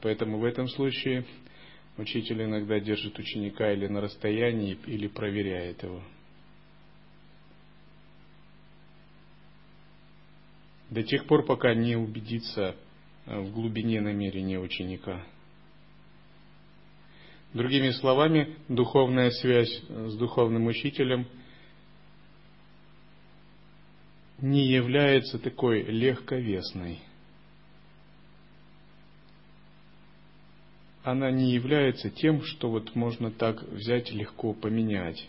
[0.00, 1.26] Поэтому в этом случае
[1.98, 6.02] учитель иногда держит ученика или на расстоянии, или проверяет его.
[10.90, 12.74] До тех пор, пока не убедится
[13.26, 15.24] э, в глубине намерения ученика.
[17.54, 21.26] Другими словами, духовная связь с духовным учителем–
[24.42, 27.00] не является такой легковесной.
[31.02, 35.28] она не является тем, что вот можно так взять легко поменять.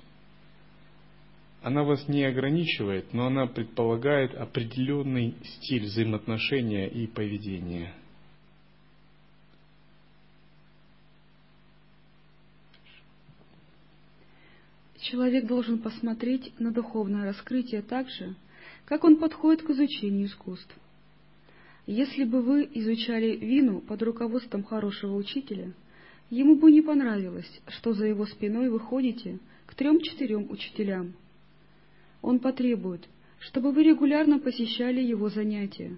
[1.61, 7.93] Она вас не ограничивает, но она предполагает определенный стиль взаимоотношения и поведения.
[15.01, 18.35] Человек должен посмотреть на духовное раскрытие так же,
[18.85, 20.73] как он подходит к изучению искусств.
[21.85, 25.73] Если бы вы изучали вину под руководством хорошего учителя,
[26.29, 31.13] ему бы не понравилось, что за его спиной вы ходите к трем-четырем учителям.
[32.21, 33.07] Он потребует,
[33.39, 35.97] чтобы вы регулярно посещали его занятия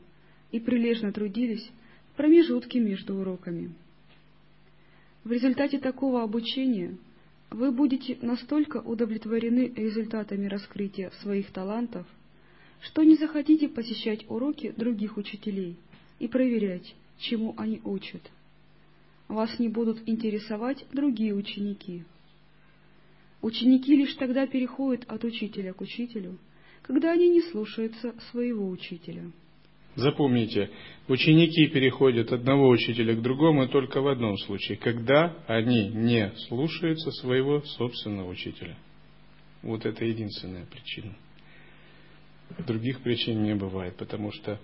[0.51, 1.69] и прилежно трудились
[2.11, 3.73] в промежутке между уроками.
[5.23, 6.97] В результате такого обучения
[7.49, 12.05] вы будете настолько удовлетворены результатами раскрытия своих талантов–
[12.83, 15.77] что не захотите посещать уроки других учителей
[16.19, 18.21] и проверять, чему они учат.
[19.29, 22.03] Вас не будут интересовать другие ученики.
[23.43, 26.39] Ученики лишь тогда переходят от учителя к учителю,
[26.81, 29.29] когда они не слушаются своего учителя.
[29.95, 30.71] Запомните,
[31.09, 37.59] ученики переходят одного учителя к другому только в одном случае, когда они не слушаются своего
[37.59, 38.77] собственного учителя.
[39.61, 41.13] Вот это единственная причина.
[42.65, 44.57] Других причин не бывает, потому что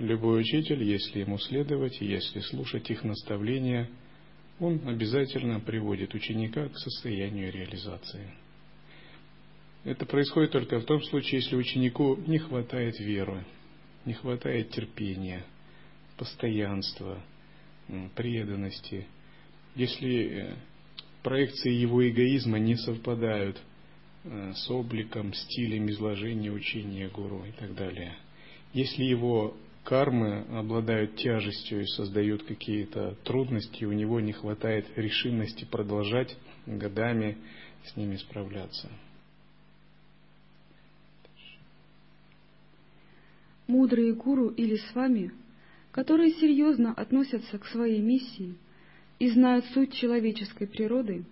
[0.00, 3.88] любой учитель, если ему следовать, если слушать их наставления,
[4.60, 8.32] он обязательно приводит ученика к состоянию реализации.
[9.84, 13.44] Это происходит только в том случае, если ученику не хватает веры,
[14.04, 15.44] не хватает терпения,
[16.16, 17.22] постоянства,
[18.14, 19.06] преданности.
[19.74, 20.56] Если э,
[21.22, 23.60] проекции его эгоизма не совпадают–
[24.26, 28.16] Э, с обликом, стилем изложения учения гуру и так далее.
[28.72, 36.36] Если его кармы обладают тяжестью и создают какие-то трудности, у него не хватает решимости продолжать
[36.66, 37.36] годами
[37.84, 38.88] с ними справляться.
[43.66, 45.32] Мудрые гуру или с вами,
[45.90, 48.56] которые серьезно относятся к своей миссии
[49.18, 51.24] и знают суть человеческой природы,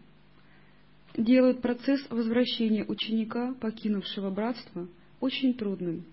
[1.16, 4.88] делают процесс возвращения ученика, покинувшего братство,
[5.20, 6.04] очень трудным.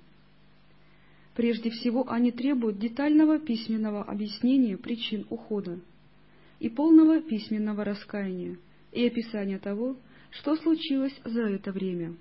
[1.40, 5.80] Прежде всего, они требуют детального письменного объяснения причин ухода
[6.60, 8.58] и полного письменного раскаяния
[8.92, 9.96] и описания того,
[10.32, 12.14] что случилось за это время.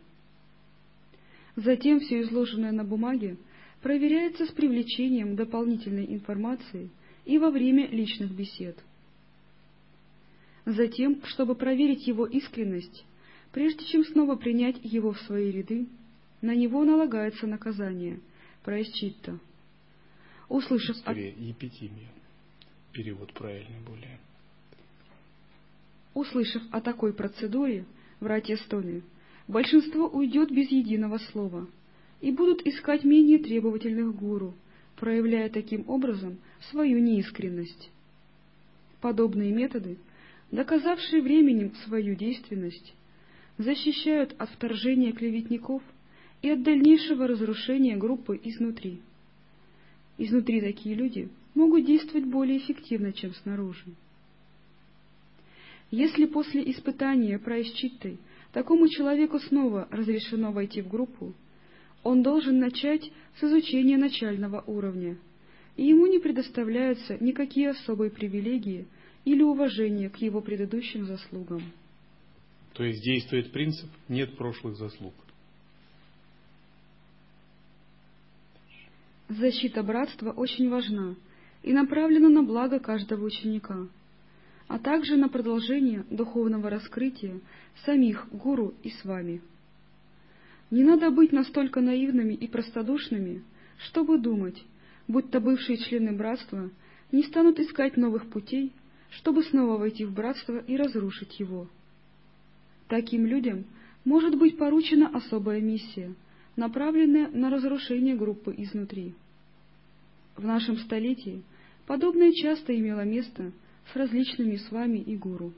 [1.56, 3.38] Затем все изложенное на бумаге
[3.82, 6.88] проверяется с привлечением дополнительной информации
[7.24, 8.78] и во время личных бесед.
[10.64, 13.04] Затем, чтобы проверить его искренность,
[13.50, 15.88] прежде чем снова принять его в свои ряды,
[16.40, 18.20] на него налагается наказание,
[18.62, 19.38] праисчитта.
[20.48, 22.08] Услышав епитимия.
[22.92, 24.18] Перевод правильный более.
[26.14, 27.84] Услышав о такой процедуре,
[28.20, 29.02] братья Стоны,
[29.46, 31.68] большинство уйдет без единого слова
[32.20, 34.54] и будут искать менее требовательных гуру,
[34.96, 36.38] проявляя таким образом
[36.70, 37.90] свою неискренность.
[39.00, 39.98] Подобные методы
[40.50, 42.94] доказавшие временем свою действенность,
[43.58, 45.82] защищают от вторжения клеветников
[46.42, 49.00] и от дальнейшего разрушения группы изнутри.
[50.18, 53.84] Изнутри такие люди могут действовать более эффективно, чем снаружи.
[55.90, 58.18] Если после испытания праисчиттой
[58.52, 61.34] такому человеку снова разрешено войти в группу,
[62.02, 65.16] он должен начать с изучения начального уровня,
[65.76, 68.86] и ему не предоставляются никакие особые привилегии–
[69.24, 71.62] или уважение к его предыдущим заслугам.
[72.72, 75.14] То есть действует принцип «нет прошлых заслуг».
[79.28, 81.14] Защита братства очень важна
[81.62, 83.86] и направлена на благо каждого ученика,
[84.68, 87.40] а также на продолжение духовного раскрытия
[87.84, 89.42] самих гуру и с вами.
[90.70, 93.42] Не надо быть настолько наивными и простодушными,
[93.78, 94.62] чтобы думать,
[95.06, 96.70] будто бывшие члены братства
[97.12, 98.72] не станут искать новых путей
[99.10, 101.68] чтобы снова войти в братство и разрушить его.
[102.88, 103.64] Таким людям
[104.04, 106.14] может быть поручена особая миссия,
[106.58, 109.14] направленная на разрушение группы изнутри.
[110.36, 111.42] В нашем столетии
[111.86, 113.52] подобное часто имело место
[113.92, 115.54] с различными с вами и гуру.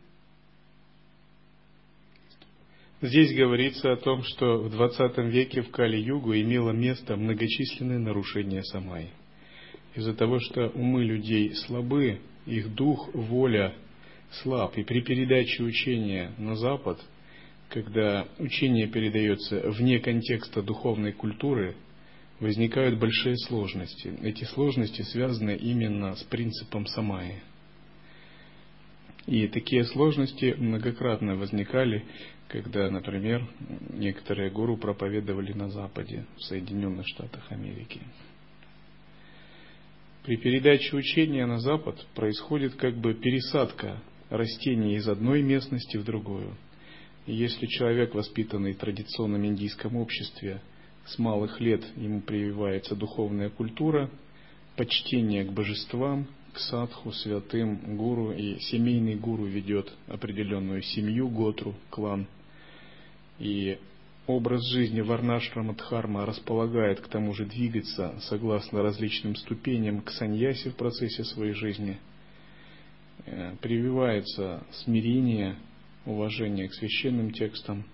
[3.02, 9.10] Здесь говорится о том, что в XX веке в Кали-Югу имело место многочисленное нарушение самай.
[9.94, 13.74] Из-за того, что умы людей слабы, их дух, воля
[14.42, 14.76] слаб.
[14.76, 17.00] И при передаче учения на Запад,
[17.70, 21.76] когда учение передается вне контекста духовной культуры,
[22.40, 24.12] возникают большие сложности.
[24.22, 27.42] Эти сложности связаны именно с принципом самаи.
[29.26, 32.04] И такие сложности многократно возникали,
[32.48, 33.46] когда, например,
[33.90, 38.00] некоторые гуру проповедовали на Западе, в Соединенных Штатах Америки.
[40.24, 46.56] При передаче учения на Запад происходит как бы пересадка растений из одной местности в другую.
[47.26, 50.60] И если человек, воспитанный в традиционном индийском обществе,
[51.06, 54.10] с малых лет ему прививается духовная культура,
[54.76, 62.26] почтение к божествам, к садху, святым, гуру, и семейный гуру ведет определенную семью, готру, клан.
[63.38, 63.78] И
[64.26, 70.76] образ жизни Варнашрама Дхарма располагает к тому же двигаться согласно различным ступеням к саньясе в
[70.76, 71.98] процессе своей жизни.
[73.26, 75.56] Э, прививается смирение,
[76.04, 77.84] уважение к священным текстам,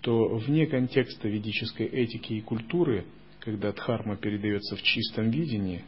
[0.00, 3.04] то вне контекста ведической этики и культуры,
[3.40, 5.84] когда дхарма передается в чистом видении,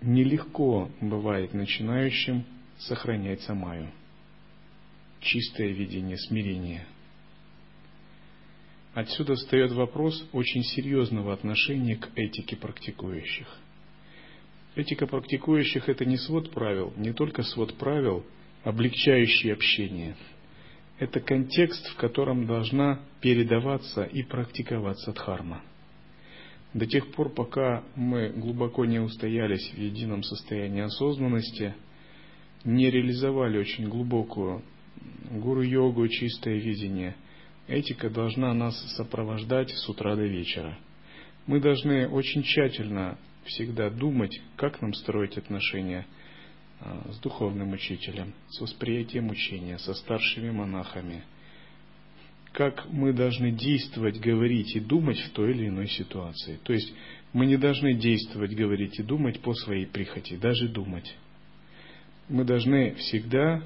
[0.00, 2.44] нелегко бывает начинающим
[2.78, 3.90] сохранять самаю.
[5.20, 6.86] Чистое видение смирения.
[8.94, 13.46] Отсюда встает вопрос очень серьезного отношения к этике практикующих.
[14.74, 18.24] Этика практикующих– это не свод правил, не только свод правил,
[18.64, 20.16] облегчающий общение–
[20.98, 25.62] это контекст, в котором должна передаваться и практиковаться дхарма.
[26.74, 31.74] До тех пор, пока мы глубоко не устоялись в едином состоянии осознанности,
[32.64, 34.62] не реализовали очень глубокую
[35.30, 37.16] гуру-йогу, чистое видение,
[37.66, 40.78] этика должна нас сопровождать с утра до вечера.
[41.46, 46.06] Мы должны очень тщательно всегда думать, как нам строить отношения–
[47.10, 51.24] с духовным учителем, с восприятием учения, со старшими монахами.
[52.52, 56.58] Как мы должны действовать, говорить и думать в той или иной ситуации.
[56.64, 56.92] То есть
[57.32, 61.14] мы не должны действовать, говорить и думать по своей прихоти, даже думать.
[62.28, 63.62] Мы должны всегда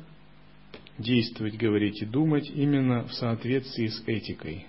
[0.99, 4.67] действовать, говорить и думать именно в соответствии с этикой.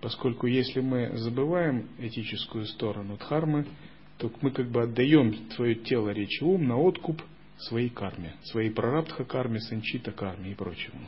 [0.00, 3.66] Поскольку если мы забываем этическую сторону дхармы,
[4.18, 7.20] то мы как бы отдаем твое тело, речь и ум на откуп–
[7.62, 11.06] своей карме, своей прарабдха карме, санчита карме и прочему.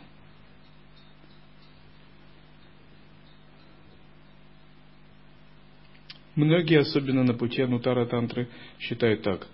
[6.35, 8.49] Многие, особенно на пути Анутара Тантры,
[8.79, 9.47] считают так.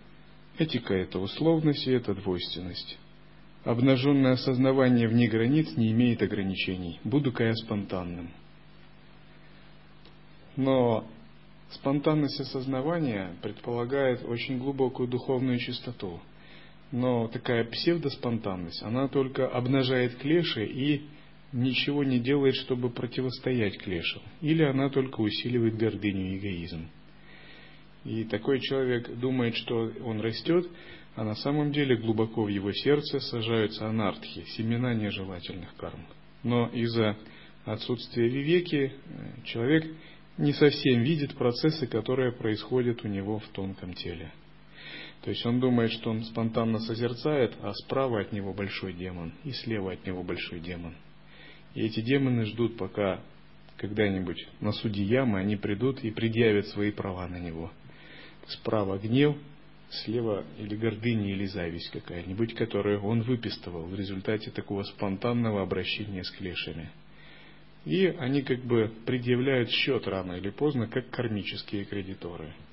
[0.59, 2.99] Этика– это условность и это двойственность.
[3.65, 7.01] Обнаженное осознавание вне границ не имеет ограничений.
[7.03, 8.31] Буду-ка я спонтанным.
[10.57, 11.05] Но
[11.71, 16.21] спонтанность осознавания предполагает очень глубокую духовную чистоту–
[16.91, 21.03] но такая псевдоспонтанность, она только обнажает клеши и
[21.53, 24.23] ничего не делает, чтобы противостоять клешам.
[24.41, 26.89] Или она только усиливает гордыню и эгоизм.
[28.05, 30.67] И такой человек думает, что он растет,
[31.15, 36.07] а на самом деле глубоко в его сердце сажаются анархии, семена нежелательных карм.
[36.43, 37.17] Но из-за
[37.65, 39.85] отсутствия вивеки э, человек
[40.39, 44.33] не совсем видит процессы, которые происходят у него в тонком теле.
[45.23, 49.51] То есть он думает, что он спонтанно созерцает, а справа от него большой демон, и
[49.51, 50.95] слева от него большой демон.
[51.75, 53.21] И эти демоны ждут, пока
[53.77, 57.71] когда-нибудь на суде ямы они придут и предъявят свои права на него.
[58.47, 59.37] Справа гнев,
[59.91, 66.31] слева или гордыня, или зависть какая-нибудь, которую он выпистывал в результате такого спонтанного обращения с
[66.31, 66.91] клешами.
[67.85, 72.53] И они как бы предъявляют счет рано или поздно, как кармические кредиторы–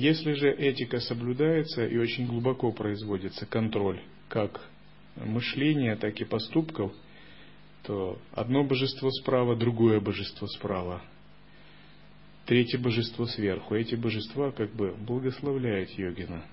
[0.00, 4.66] Если же этика соблюдается и очень глубоко производится контроль как
[5.16, 6.90] мышления, так и поступков,
[7.82, 11.02] то одно божество справа, другое божество справа,
[12.46, 13.74] третье божество сверху.
[13.74, 16.46] Эти божества как бы благословляют йогина.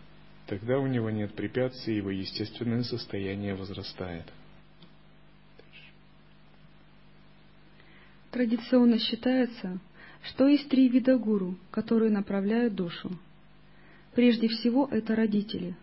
[0.48, 4.26] Тогда у него нет препятствий, его естественное состояние возрастает.
[8.30, 9.80] Традиционно считается,
[10.24, 13.18] что есть три вида гуру, которые направляют душу.
[14.18, 15.76] Прежде всего, это родители.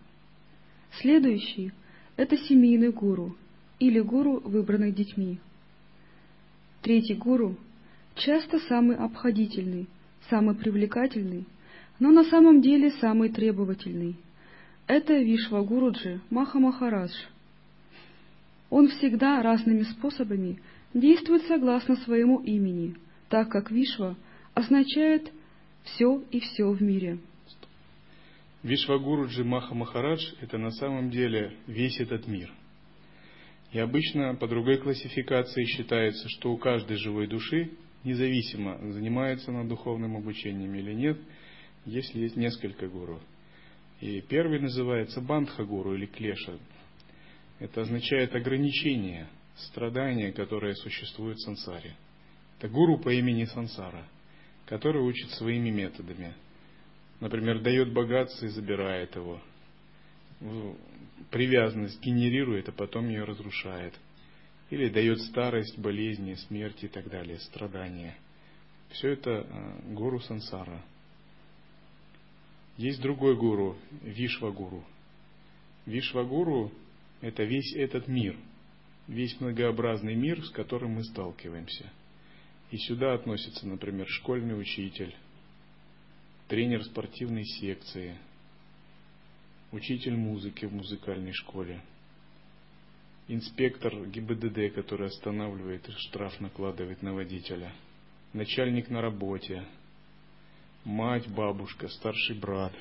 [1.00, 1.70] Следующий–
[2.16, 3.36] это семейный гуру
[3.78, 5.38] или гуру, выбранный детьми.
[6.82, 7.56] Третий гуру–
[8.16, 9.86] часто самый обходительный,
[10.28, 11.46] самый привлекательный,
[12.00, 14.16] но на самом деле самый требовательный.
[14.88, 17.14] Это Вишвагуруджи Маха Махарадж.
[18.68, 20.58] Он всегда разными способами
[20.92, 22.96] действует согласно своему имени,
[23.28, 24.16] так как Вишва
[24.54, 25.30] означает
[25.84, 27.20] «все и все в мире».
[28.64, 32.50] Вишвагуруджи Маха Махарадж– это на самом деле весь этот мир.
[33.72, 37.72] И обычно по другой классификации считается, что у каждой живой души,
[38.04, 41.18] независимо, занимается она духовным обучением или нет,
[41.84, 43.20] если есть несколько гуру.
[44.00, 46.58] И первый называется Бандха-гуру или Клеша.
[47.58, 51.94] Это означает ограничение, страдания, которое существует в сансаре.
[52.58, 54.08] Это гуру по имени Сансара,
[54.64, 56.32] который учит своими методами.
[57.24, 59.40] Например, дает богатство и забирает его.
[61.30, 63.94] Привязанность генерирует, а потом ее разрушает.
[64.68, 68.14] Или дает старость, болезни, смерть и так далее, страдания.
[68.90, 70.84] Все это э, гуру сансара.
[72.76, 74.84] Есть другой гуру, Вишвагуру.
[75.86, 76.72] Вишвагуру–
[77.22, 78.36] это весь этот мир,
[79.08, 81.90] весь многообразный мир, с которым мы сталкиваемся.
[82.70, 85.14] И сюда относится, например, школьный учитель,
[86.48, 88.16] тренер спортивной секции,
[89.72, 91.80] учитель музыки в музыкальной школе,
[93.28, 97.72] инспектор ГИБДД, который останавливает и штраф накладывает на водителя,
[98.32, 99.64] начальник на работе–
[100.84, 102.72] мать, бабушка, старший брат,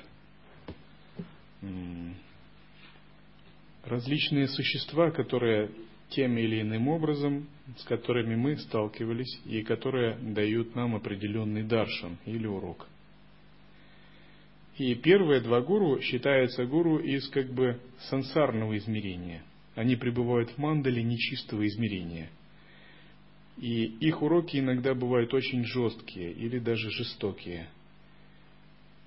[3.85, 5.71] различные существа, которые
[6.09, 7.47] тем или иным образом,
[7.77, 12.87] с которыми мы сталкивались и которые дают нам определенный даршан или урок.
[14.77, 19.43] И первые два гуру считаются гуру из как бы сансарного измерения.
[19.75, 22.29] Они пребывают в мандале нечистого измерения.
[23.57, 27.69] И их уроки иногда бывают очень жесткие или даже жестокие–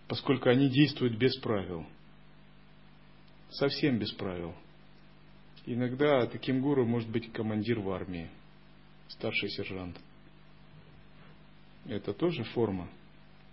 [0.08, 1.84] поскольку они действуют без правил.
[3.50, 4.54] Совсем без правил.
[5.64, 8.30] Иногда таким гуру может быть командир в армии,
[9.08, 9.96] старший сержант.
[11.86, 12.88] Это тоже форма.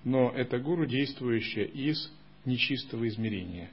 [0.03, 2.11] Но это гуру, действующая из
[2.45, 3.69] нечистого измерения.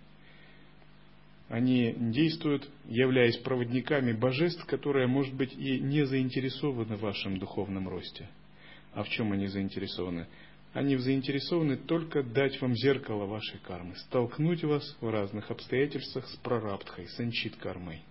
[1.48, 8.28] Они действуют, являясь проводниками божеств, которые, может быть, и не заинтересованы в вашем духовном росте.
[8.94, 10.28] А в чем они заинтересованы?
[10.72, 17.08] Они заинтересованы только дать вам зеркало вашей кармы, столкнуть вас в разных обстоятельствах с прарабдхой,
[17.08, 18.02] с анчит кармой.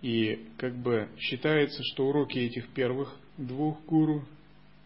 [0.00, 4.24] И как бы считается, что уроки этих первых двух гуру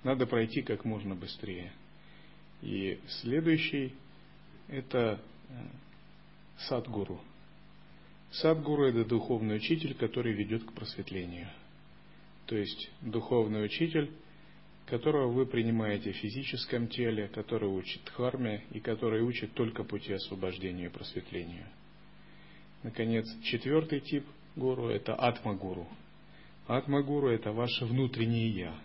[0.07, 1.73] надо пройти как можно быстрее.
[2.63, 3.93] И следующий
[4.69, 5.53] это э,
[6.69, 7.21] садгуру.
[8.31, 11.49] Садгуру это духовный учитель, который ведет к просветлению.
[12.47, 14.11] То есть духовный учитель
[14.87, 20.87] которого вы принимаете в физическом теле, который учит дхарме и который учит только пути освобождения
[20.87, 21.67] и просветлению.
[22.85, 25.89] Наконец, четвертый тип гуру– это атма-гуру.
[26.69, 28.81] Атма-гуру– это ваше внутреннее «я»,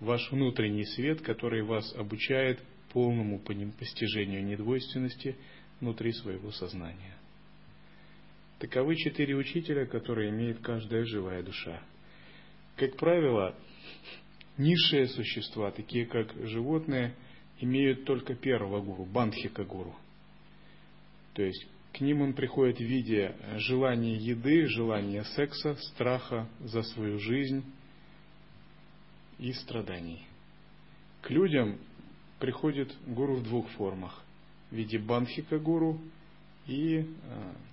[0.00, 2.60] ваш внутренний свет, который вас обучает
[2.92, 5.36] полному постижению недвойственности
[5.80, 7.16] внутри своего сознания.
[8.58, 11.82] Таковы четыре учителя, которые имеет каждая живая душа.
[12.76, 13.56] Как правило,
[14.60, 17.14] Низшие существа, такие как животные,
[17.60, 19.96] имеют только первого гуру, бандхика гуру.
[21.32, 27.18] То есть к ним он приходит в виде желания еды, желания секса, страха за свою
[27.18, 27.64] жизнь
[29.40, 30.22] и страданий.
[31.22, 31.78] К людям
[32.38, 34.22] приходит гуру в двух формах.
[34.70, 36.00] В виде бандхика гуру
[36.66, 37.04] и э,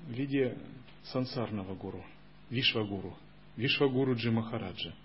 [0.07, 0.57] в виде
[1.03, 2.03] сансарного гуру,
[2.49, 3.15] вишвагуру,
[3.55, 4.95] вишвагуру Джимахараджа.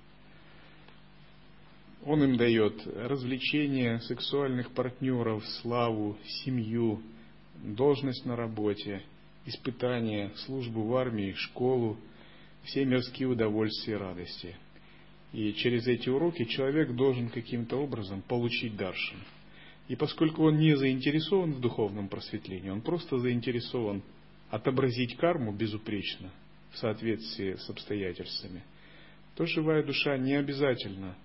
[2.04, 7.02] Он им дает развлечения, сексуальных партнеров, славу, семью,
[7.62, 9.02] должность на работе,
[9.46, 11.96] испытания, службу в армии, школу,
[12.64, 14.56] все мирские удовольствия и радости.
[15.32, 19.18] И через эти уроки человек должен каким-то образом получить даршин.
[19.88, 24.02] И поскольку он не заинтересован в духовном просветлении, он просто заинтересован
[24.50, 26.30] отобразить карму безупречно
[26.70, 28.62] в соответствии с обстоятельствами,
[29.34, 31.16] то живая душа не обязательно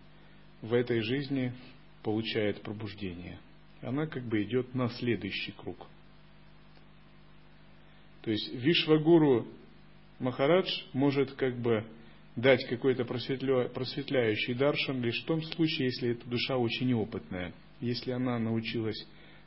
[0.61, 1.53] в этой жизни
[2.03, 3.37] получает пробуждение.
[3.81, 5.87] Она как бы идет на следующий круг.
[8.23, 9.47] То есть Вишвагуру
[10.19, 11.85] Махарадж может как бы
[12.37, 13.67] дать какой-то просветля...
[13.67, 19.05] просветляющий даршан лишь в том случае, если эта душа очень опытная, если она научилась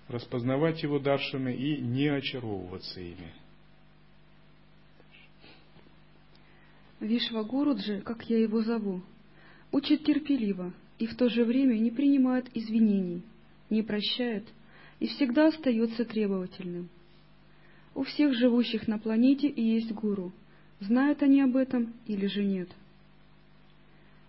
[0.09, 3.33] распознавать его даршаны и не очаровываться ими.
[6.99, 9.01] Вишвагуруджи, как я его зову,
[9.73, 13.23] учит терпеливо, и в то же время не принимает извинений,
[13.71, 14.45] не прощает
[14.99, 16.91] и всегда остается требовательным.
[17.95, 20.33] У всех живущих на планете есть гуру,
[20.81, 22.69] знают они об этом или же нет.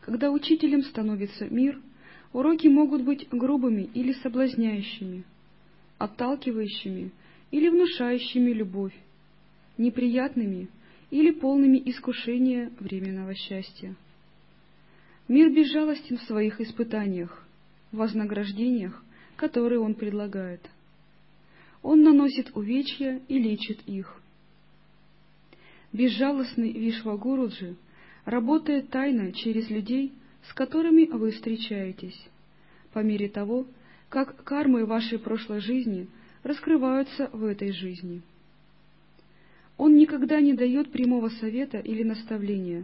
[0.02, 1.80] Когда учителем становится мир,
[2.34, 5.24] уроки могут быть грубыми или соблазняющими,
[5.99, 7.12] отталкивающими
[7.52, 8.95] или внушающими любовь,
[9.78, 10.70] неприятными
[11.12, 13.95] или полными искушения временного счастья.
[15.28, 17.45] Мир безжалостен в своих испытаниях,
[17.91, 19.04] вознаграждениях,
[19.36, 20.62] которые он предлагает.
[21.84, 24.22] он наносит увечья и лечит их.
[25.93, 27.76] Безжалостный Вишвагуруджи
[28.26, 30.13] работает тайно через людей,
[30.49, 32.19] с которыми вы встречаетесь,
[32.93, 33.65] по мере того,
[34.09, 36.07] как кармы вашей прошлой жизни
[36.43, 38.22] раскрываются в этой жизни.
[39.78, 42.84] Он никогда не дает прямого совета или наставления,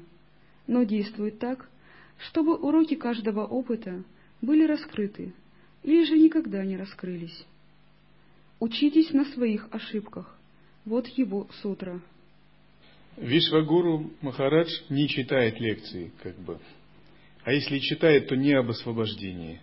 [0.65, 1.69] но действует так,
[2.17, 4.03] чтобы уроки каждого опыта
[4.41, 5.33] были раскрыты
[5.83, 7.45] или же никогда не раскрылись.
[8.59, 10.35] Учитесь на своих ошибках.
[10.85, 12.01] Вот его сутра.
[13.17, 16.59] Вишвагуру Махарадж не читает лекции, как бы.
[17.43, 19.59] А если читает, то не об освобождении.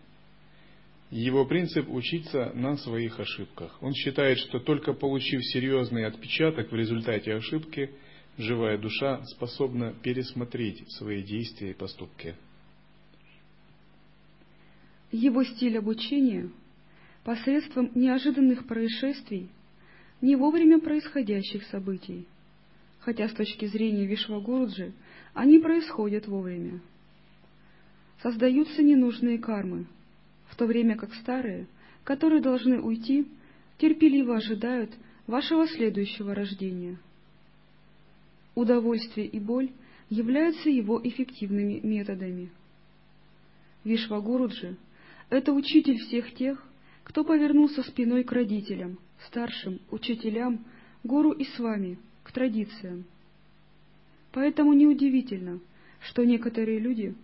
[1.10, 3.80] Его принцип– учиться на своих ошибках.
[3.80, 7.90] Он считает, что только получив серьезный отпечаток в результате ошибки,
[8.36, 12.34] живая душа способна пересмотреть свои действия и поступки.
[15.12, 16.50] Его стиль обучения
[17.22, 19.48] посредством неожиданных происшествий,
[20.20, 22.26] не вовремя происходящих событий,
[23.04, 24.92] хотя с точки зрения Вишвагуруджи
[25.34, 26.80] они происходят вовремя.
[28.22, 29.84] Создаются ненужные кармы,
[30.48, 31.66] в то время как старые,
[32.02, 33.26] которые должны уйти,
[33.76, 34.90] терпеливо ожидают
[35.26, 36.96] вашего следующего рождения.
[38.54, 39.70] Удовольствие и боль
[40.08, 42.50] являются его эффективными методами.
[43.84, 44.76] Вишвагуруджи—
[45.28, 46.64] это учитель всех тех,
[47.02, 50.64] кто повернулся спиной к родителям, старшим, учителям,
[51.02, 51.98] гуру и с вами,
[52.34, 53.04] традициям.
[54.32, 55.60] Поэтому неудивительно,
[56.00, 57.14] что некоторые люди,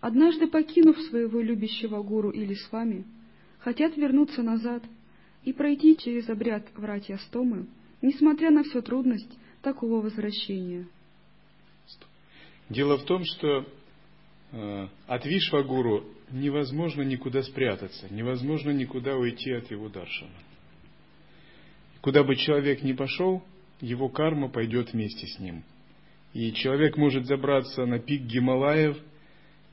[0.00, 3.04] однажды покинув своего любящего гуру или с вами,
[3.58, 4.84] хотят вернуться назад
[5.44, 7.66] и пройти через обряд вратья стомы,
[8.02, 10.86] несмотря на всю трудность такого возвращения.
[12.68, 13.66] Дело в том, что
[14.52, 20.30] э, от Вишвагуру невозможно никуда спрятаться, невозможно никуда уйти от его даршана.
[22.00, 23.42] Куда бы человек ни пошел,
[23.80, 25.64] его карма пойдет вместе с ним.
[26.32, 28.96] И человек может забраться на пик Гималаев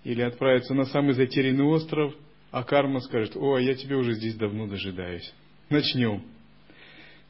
[0.04, 2.16] или отправиться на самый затерянный остров,
[2.52, 5.34] а карма скажет, о, я тебе уже здесь давно дожидаюсь.
[5.70, 6.24] Начнем.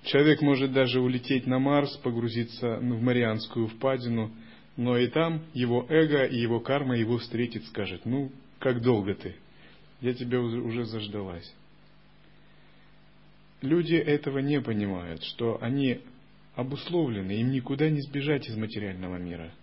[0.03, 4.31] Человек может даже улететь на Марс, погрузиться в Марианскую впадину,
[4.77, 9.35] но и там его эго и его карма его встретит, скажет, ну, как долго ты?
[9.99, 11.51] Я тебя уже заждалась.
[13.61, 16.01] Люди этого не понимают, что они
[16.57, 19.53] обусловлены, им никуда не сбежать из материального мира.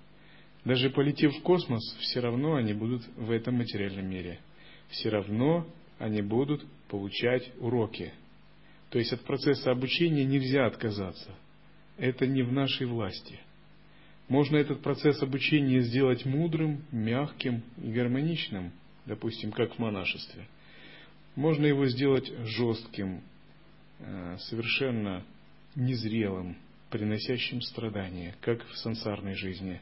[0.64, 4.38] Даже полетев в космос, все равно они будут в этом материальном мире.
[4.88, 5.66] Все равно
[5.98, 8.12] они будут получать уроки.
[8.88, 11.34] То есть от процесса обучения нельзя отказаться.
[11.98, 13.38] Это не в нашей власти.
[14.28, 18.72] Можно этот процесс обучения сделать мудрым, мягким и гармоничным–
[19.06, 20.46] допустим, как в монашестве.
[21.36, 23.22] Можно его сделать жестким,
[23.98, 25.24] э, совершенно
[25.74, 26.56] незрелым,
[26.94, 29.80] приносящим страдания, как в сансарной жизни.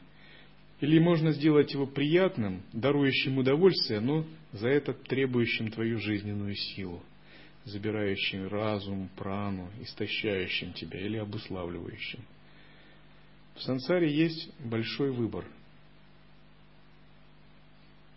[0.81, 7.03] Или можно сделать его приятным, дарующим удовольствие, но за это требующим твою жизненную силу,
[7.65, 12.25] забирающим разум, прану, истощающим тебя или обуславливающим.
[13.53, 15.45] В сансаре есть большой выбор–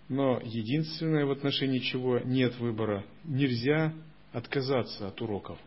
[0.09, 3.93] но единственное, в отношении чего нет выбора, нельзя
[4.33, 5.59] отказаться от уроков.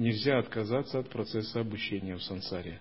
[0.00, 2.80] Нельзя отказаться от процесса обучения в сансаре.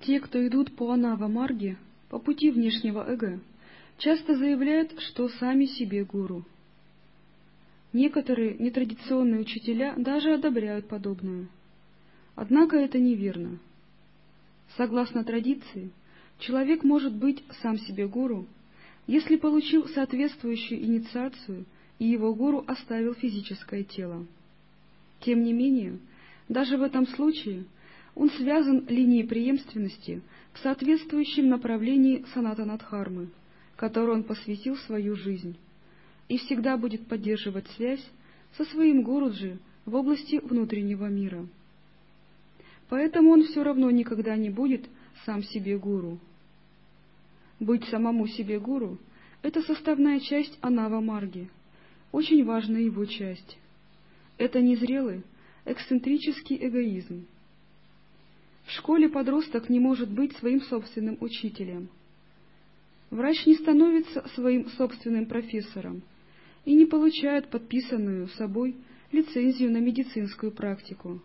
[0.00, 1.78] Те, кто идут по Анава Марге,
[2.08, 3.38] по пути внешнего эго,
[3.98, 6.44] часто заявляют, что сами себе гуру.
[7.92, 11.46] Некоторые нетрадиционные учителя даже одобряют подобное.
[12.34, 13.60] Однако это неверно.
[14.76, 15.92] Согласно традиции,
[16.40, 18.48] человек может быть сам себе гуру,
[19.06, 21.64] если получил соответствующую инициацию
[21.98, 24.26] и его гуру оставил физическое тело.
[25.20, 25.98] Тем не менее,
[26.48, 27.64] даже в этом случае
[28.14, 30.22] он связан линией преемственности
[30.52, 33.28] в соответствующем направлении санатанадхармы,
[33.76, 35.56] которой он посвятил свою жизнь,
[36.28, 38.04] и всегда будет поддерживать связь
[38.56, 41.46] со своим гуруджи в области внутреннего мира.
[42.88, 44.84] Поэтому он все равно никогда не будет
[45.24, 46.18] сам себе гуру.
[47.62, 48.98] Быть самому себе гуру–
[49.42, 51.48] это составная часть Анава Марги,
[52.10, 53.56] очень важная его часть.
[54.36, 55.22] Это незрелый,
[55.64, 57.24] эксцентрический эгоизм.
[58.64, 61.88] В школе подросток не может быть своим собственным учителем.
[63.10, 66.02] Врач не становится своим собственным профессором
[66.64, 68.74] и не получает подписанную собой
[69.12, 71.22] лицензию на медицинскую практику.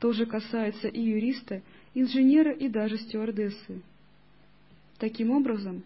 [0.00, 1.62] То же касается и юриста,
[1.94, 3.80] инженера и даже стюардессы.
[5.00, 5.82] Таким образом,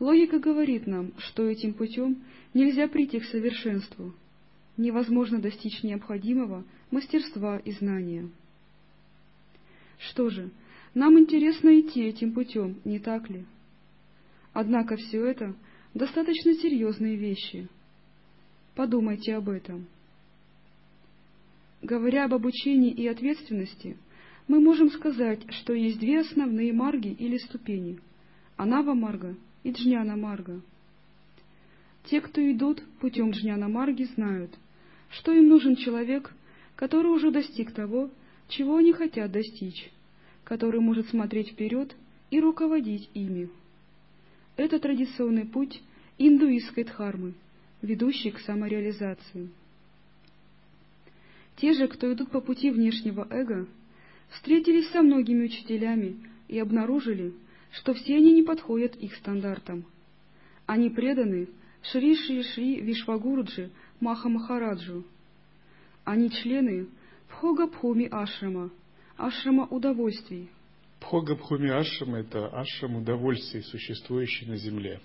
[0.00, 4.12] Логика говорит нам, что этим путем нельзя прийти к совершенству,
[4.76, 8.28] невозможно достичь необходимого мастерства и знания.
[9.98, 10.50] Что же,
[10.94, 13.44] нам интересно идти этим путем, не так ли?
[14.52, 15.54] Однако все это
[15.94, 17.68] достаточно серьезные вещи.
[18.74, 19.86] Подумайте об этом.
[21.82, 23.96] Говоря об обучении и ответственности,
[24.48, 28.00] мы можем сказать, что есть две основные марги или ступени–
[28.56, 29.34] Анава Марга
[29.64, 30.60] и Джняна Марга.
[32.04, 34.50] Те, кто идут путем Джняна Марги, знают,
[35.10, 36.32] что им нужен человек,
[36.74, 38.10] который уже достиг того,
[38.48, 39.90] чего они хотят достичь,
[40.44, 41.94] который может смотреть вперед
[42.30, 43.50] и руководить ими.
[44.56, 45.82] Это традиционный путь
[46.16, 47.34] индуистской дхармы,
[47.82, 49.50] ведущий к самореализации.
[51.56, 53.66] Те же, кто идут по пути внешнего эго,
[54.30, 56.16] встретились со многими учителями
[56.48, 57.34] и обнаружили,
[57.76, 59.84] что все они не подходят их стандартам.
[60.66, 61.48] Они преданы
[61.82, 63.70] Шри Шри Шри Вишвагуруджи
[64.00, 65.04] Маха Махараджу.
[66.04, 66.88] Они члены
[67.28, 68.70] Пхога Пхуми Ашрама,
[69.16, 70.48] Ашрама удовольствий.
[71.00, 75.00] Пхога Пхуми Ашрама– это ашрам удовольствий, существующий на земле.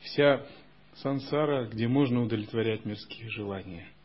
[0.00, 0.44] Вся
[0.96, 3.88] сансара, где можно удовлетворять мирские желания–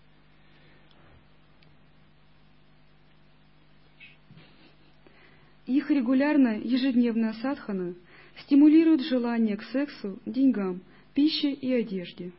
[5.66, 7.96] Их регулярная ежедневная садхана
[8.42, 10.82] стимулирует желание к сексу, деньгам,
[11.14, 12.32] пище и одежде.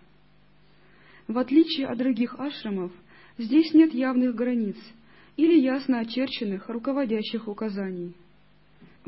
[1.26, 2.92] В отличие от других ашрамов,
[3.36, 4.76] здесь нет явных границ
[5.36, 8.14] или ясно очерченных руководящих указаний.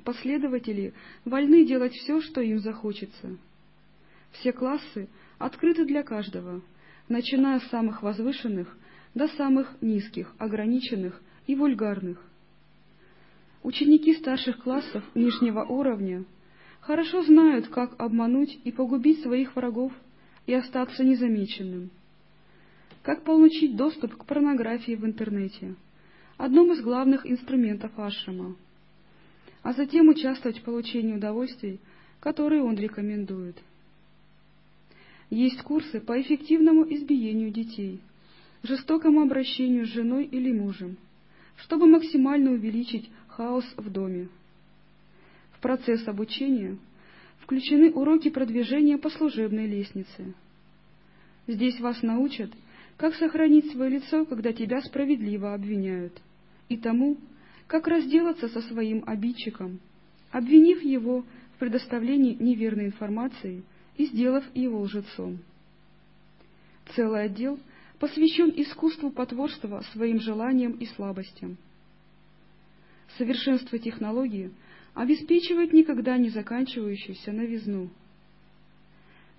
[0.05, 0.95] Последователи
[1.25, 3.37] вольны делать все, что им захочется.
[4.33, 5.09] Все классы
[5.39, 6.61] открыты для каждого,
[7.09, 8.77] начиная с самых возвышенных
[9.15, 12.21] до самых низких, ограниченных и вульгарных.
[13.63, 16.25] Ученики старших классов нижнего уровня
[16.81, 19.93] хорошо знают, как обмануть и погубить своих врагов
[20.47, 21.91] и остаться незамеченным.
[23.03, 25.75] Как получить доступ к порнографии в интернете,
[26.37, 28.57] одном из главных инструментов ашрама,
[29.63, 31.81] а затем участвовать в получении удовольствий,
[32.21, 33.57] которые он рекомендует.
[35.31, 38.01] Есть курсы по эффективному избиению детей,
[38.63, 40.97] жестокому обращению с женой или мужем,
[41.57, 44.29] чтобы максимально увеличить хаос в доме.
[45.53, 46.77] В процесс обучения
[47.39, 50.35] включены уроки продвижения по служебной лестнице.
[51.47, 52.51] Здесь вас научат,
[52.97, 56.21] как сохранить свое лицо, когда тебя справедливо обвиняют,
[56.69, 57.17] и тому,
[57.69, 59.79] как разделаться со своим обидчиком,
[60.33, 61.25] обвинив его
[61.55, 63.63] в предоставлении неверной информации
[63.97, 65.39] и сделав его лжецом.
[66.97, 67.61] Целый отдел
[68.01, 71.57] посвящен искусству потворства своим желаниям и слабостям–
[73.17, 74.51] совершенство технологии
[74.95, 77.89] обеспечивает никогда не заканчивающуюся новизну.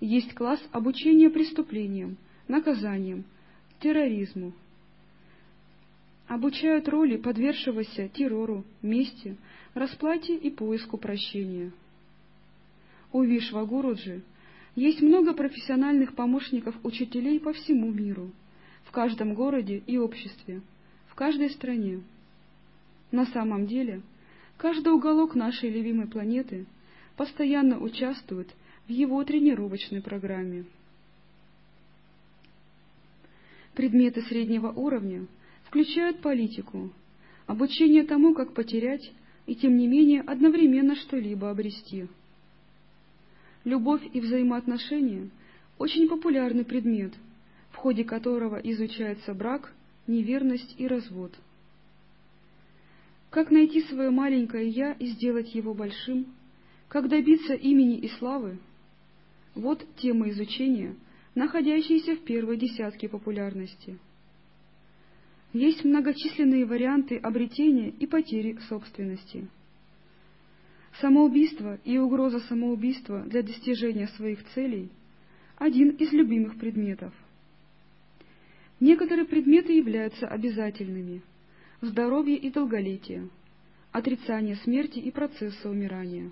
[0.00, 2.16] Есть класс обучения преступлениям,
[2.48, 3.24] наказаниям,
[3.80, 4.52] терроризму.
[6.26, 9.36] Обучают роли подвергшегося террору, мести,
[9.74, 11.72] расплате и поиску прощения.
[13.12, 14.22] У Вишвагуруджи
[14.76, 18.30] есть много профессиональных помощников учителей по всему миру,
[18.84, 20.62] в каждом городе и обществе,
[21.08, 22.00] в каждой стране.
[23.12, 24.02] На самом деле,
[24.56, 26.66] каждый уголок нашей любимой планеты
[27.16, 28.48] постоянно участвует
[28.86, 30.64] в его тренировочной программе.
[33.74, 35.26] Предметы среднего уровня
[35.64, 36.90] включают политику,
[37.46, 39.12] обучение тому, как потерять
[39.46, 42.06] и тем не менее одновременно что-либо обрести.
[43.64, 45.28] Любовь и взаимоотношения–
[45.78, 47.12] очень популярный предмет,
[47.70, 49.72] в ходе которого изучается брак,
[50.06, 51.32] неверность и развод–
[53.30, 56.26] как найти свое маленькое «я» и сделать его большим?
[56.88, 58.58] Как добиться имени и славы?
[59.54, 60.96] Вот тема изучения,
[61.36, 63.98] находящиеся в первой десятке популярности.
[65.52, 69.48] Есть многочисленные варианты обретения и потери собственности.
[71.00, 74.90] Самоубийство и угроза самоубийства для достижения своих целей–
[75.56, 77.12] один из любимых предметов.
[78.80, 81.22] Некоторые предметы являются обязательными–
[81.80, 83.28] здоровье и долголетие,
[83.92, 86.30] отрицание смерти и процесса умирания.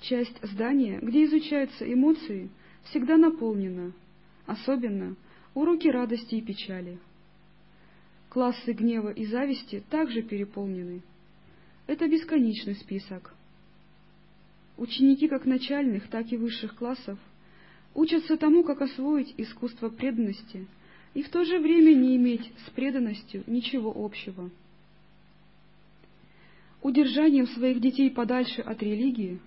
[0.00, 2.50] Часть здания, где изучаются эмоции,
[2.84, 3.92] всегда наполнена,
[4.46, 5.16] особенно
[5.54, 6.98] уроки радости и печали.
[8.28, 11.02] Классы гнева и зависти также переполнены.
[11.86, 13.34] Это бесконечный список.
[14.76, 17.18] Ученики как начальных, так и высших классов
[17.94, 20.66] учатся тому, как освоить искусство преданности–
[21.14, 24.50] и в то же время не иметь с преданностью ничего общего.
[26.82, 29.40] Удержанием своих детей подальше от религии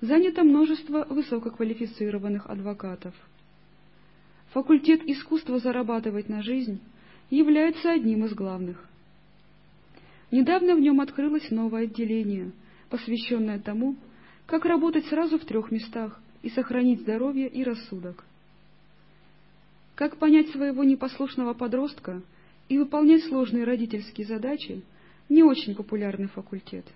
[0.00, 3.14] занято множество высококвалифицированных адвокатов.
[4.52, 6.80] Факультет искусства зарабатывать на жизнь
[7.30, 8.84] является одним из главных.
[10.30, 12.52] Недавно в нем открылось новое отделение,
[12.90, 13.96] посвященное тому,
[14.46, 18.24] как работать сразу в трех местах и сохранить здоровье и рассудок.
[19.98, 22.22] Как понять своего непослушного подростка
[22.68, 24.84] и выполнять сложные родительские задачи–
[25.28, 26.86] не очень популярный факультет.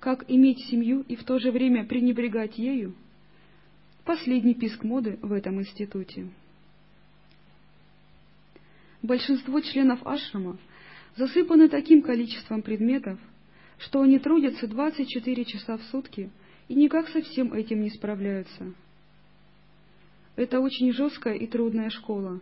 [0.00, 2.94] Как иметь семью и в то же время пренебрегать ею–
[4.06, 6.30] последний писк моды в этом институте.
[9.02, 10.56] Большинство членов ашрама
[11.16, 13.18] засыпаны таким количеством предметов,
[13.76, 16.30] что они трудятся 24 часа в сутки
[16.68, 18.72] и никак со всем этим не справляются.
[20.36, 22.40] Это очень жесткая и трудная школа,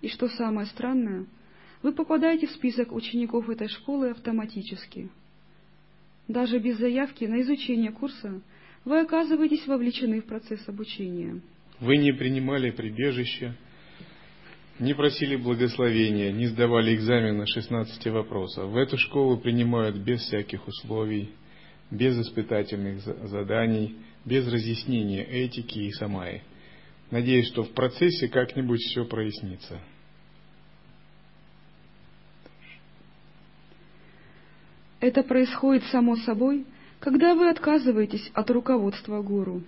[0.00, 1.26] и что самое странное,
[1.82, 5.10] вы попадаете в список учеников этой школы автоматически.
[6.26, 8.40] Даже без заявки на изучение курса
[8.86, 11.40] вы оказываетесь вовлечены в процесс обучения.
[11.80, 13.54] Вы не принимали прибежище,
[14.78, 18.70] не просили благословения, не сдавали экзамен на 16 вопросов.
[18.70, 21.30] В эту школу принимают без всяких условий,
[21.90, 26.42] без испытательных заданий, без разъяснения этики и самаи.
[27.14, 29.78] Надеюсь, что в процессе как-нибудь все прояснится.
[34.98, 36.66] Это происходит само собой,
[36.98, 39.62] когда вы отказываетесь от руководства гуру.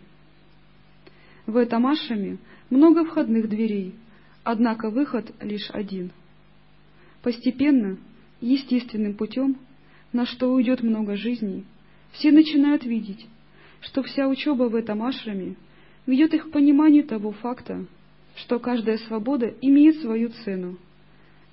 [1.47, 2.39] В этом ашаме
[2.69, 3.95] много входных дверей,
[4.43, 6.11] однако выход лишь один.
[7.23, 7.97] Постепенно,
[8.41, 9.57] естественным путем,
[10.13, 11.65] на что уйдет много жизней,
[12.11, 13.25] все начинают видеть,
[13.83, 15.55] что вся учеба в этом ашраме
[16.07, 17.87] ведет их к пониманию того факта,
[18.37, 20.79] что каждая свобода имеет свою цену,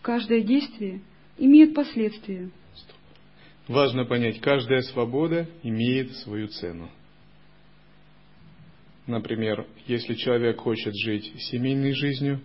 [0.01, 1.01] каждое действие
[1.37, 2.49] имеет последствия.
[3.67, 6.89] Важно понять, каждая свобода имеет свою цену.
[9.07, 12.41] Например, если человек хочет жить семейной жизнью,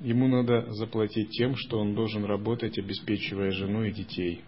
[0.00, 4.42] ему надо заплатить тем, что он должен работать, обеспечивая жену и детей.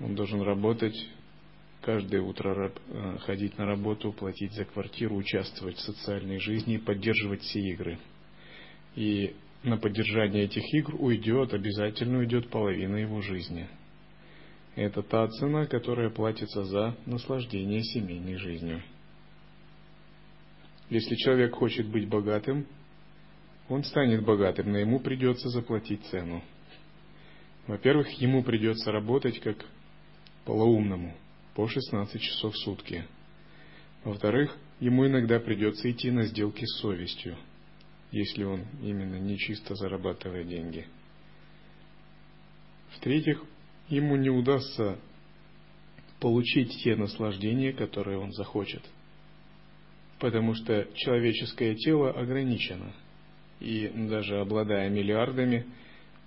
[0.00, 0.94] Он должен работать
[1.84, 7.42] каждое утро э, ходить на работу, платить за квартиру, участвовать в социальной жизни и поддерживать
[7.42, 7.98] все игры.
[8.96, 13.68] И на поддержание этих игр уйдет, обязательно уйдет половина его жизни.
[14.76, 18.82] Это та цена, которая платится за наслаждение семейной жизнью.
[20.88, 22.66] Если человек хочет быть богатым,
[23.68, 26.42] он станет богатым, но ему придется заплатить цену.
[27.66, 29.64] Во-первых, ему придется работать как
[30.44, 31.14] полоумному–
[31.54, 33.04] по 16 часов в сутки.
[34.04, 37.36] Во-вторых, ему иногда придется идти на сделки с совестью,
[38.10, 40.86] если он именно не чисто зарабатывает деньги.
[42.96, 43.42] В-третьих,
[43.88, 44.98] ему не удастся
[46.20, 48.82] получить те наслаждения, которые он захочет.
[50.18, 52.92] Потому что человеческое тело ограничено.
[53.60, 55.66] И даже обладая миллиардами,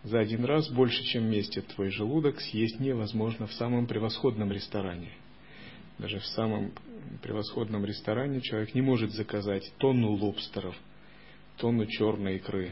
[0.03, 5.11] за один раз больше, чем вместит твой желудок, съесть невозможно в самом превосходном ресторане.
[5.97, 6.73] Даже в самом
[7.23, 10.75] превосходном ресторане человек не может заказать тонну лобстеров,
[11.57, 12.71] тонну черной икры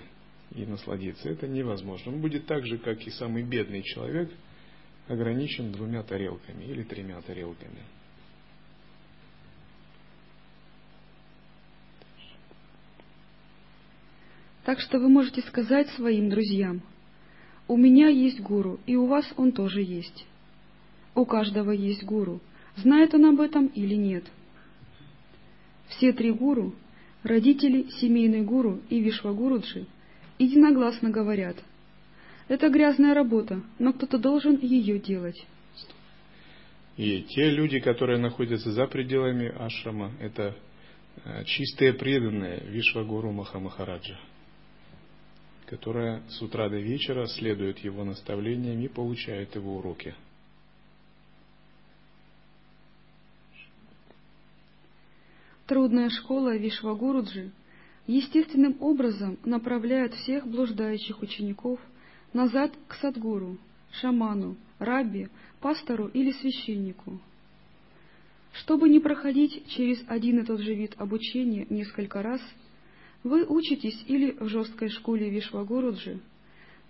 [0.54, 1.30] и насладиться.
[1.30, 2.14] Это невозможно.
[2.14, 4.32] Он будет так же, как и самый бедный человек,
[5.08, 7.82] ограничен двумя тарелками или тремя тарелками.
[14.64, 16.82] Так что вы можете сказать своим друзьям–
[17.68, 20.26] у меня есть гуру, и у вас он тоже есть.
[21.16, 22.42] У каждого есть гуру.
[22.76, 24.26] Знает он об этом или нет?
[25.88, 26.76] Все три гуру,
[27.24, 29.86] родители, семейный гуру и Вишвагуруджи,
[30.38, 31.56] единогласно говорят,
[32.48, 35.46] это грязная работа, но кто-то должен ее делать.
[36.98, 40.56] И те люди, которые находятся за пределами ашрама, это
[41.24, 44.18] э, чистые преданные Вишвагуру Махамахараджа
[45.66, 50.14] которая с утра до вечера следует его наставлениям и получает его уроки.
[55.66, 57.52] Трудная школа Вишвагуруджи
[58.06, 61.80] естественным образом направляет всех блуждающих учеников
[62.34, 63.58] назад к садгуру,
[63.92, 65.30] шаману, рабби,
[65.62, 67.20] пастору или священнику.
[68.54, 72.42] Чтобы не проходить через один и тот же вид обучения несколько раз–
[73.26, 76.20] вы учитесь или в жесткой школе Вишвагуруджи,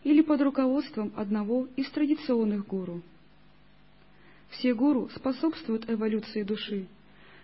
[0.03, 3.01] или под руководством одного из традиционных гуру.
[4.49, 6.87] Все гуру способствуют эволюции души,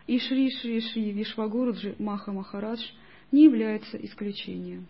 [0.08, 2.82] и Шри Шри Шри Вишвагуруджи Маха Махарадж
[3.32, 4.86] не является исключением.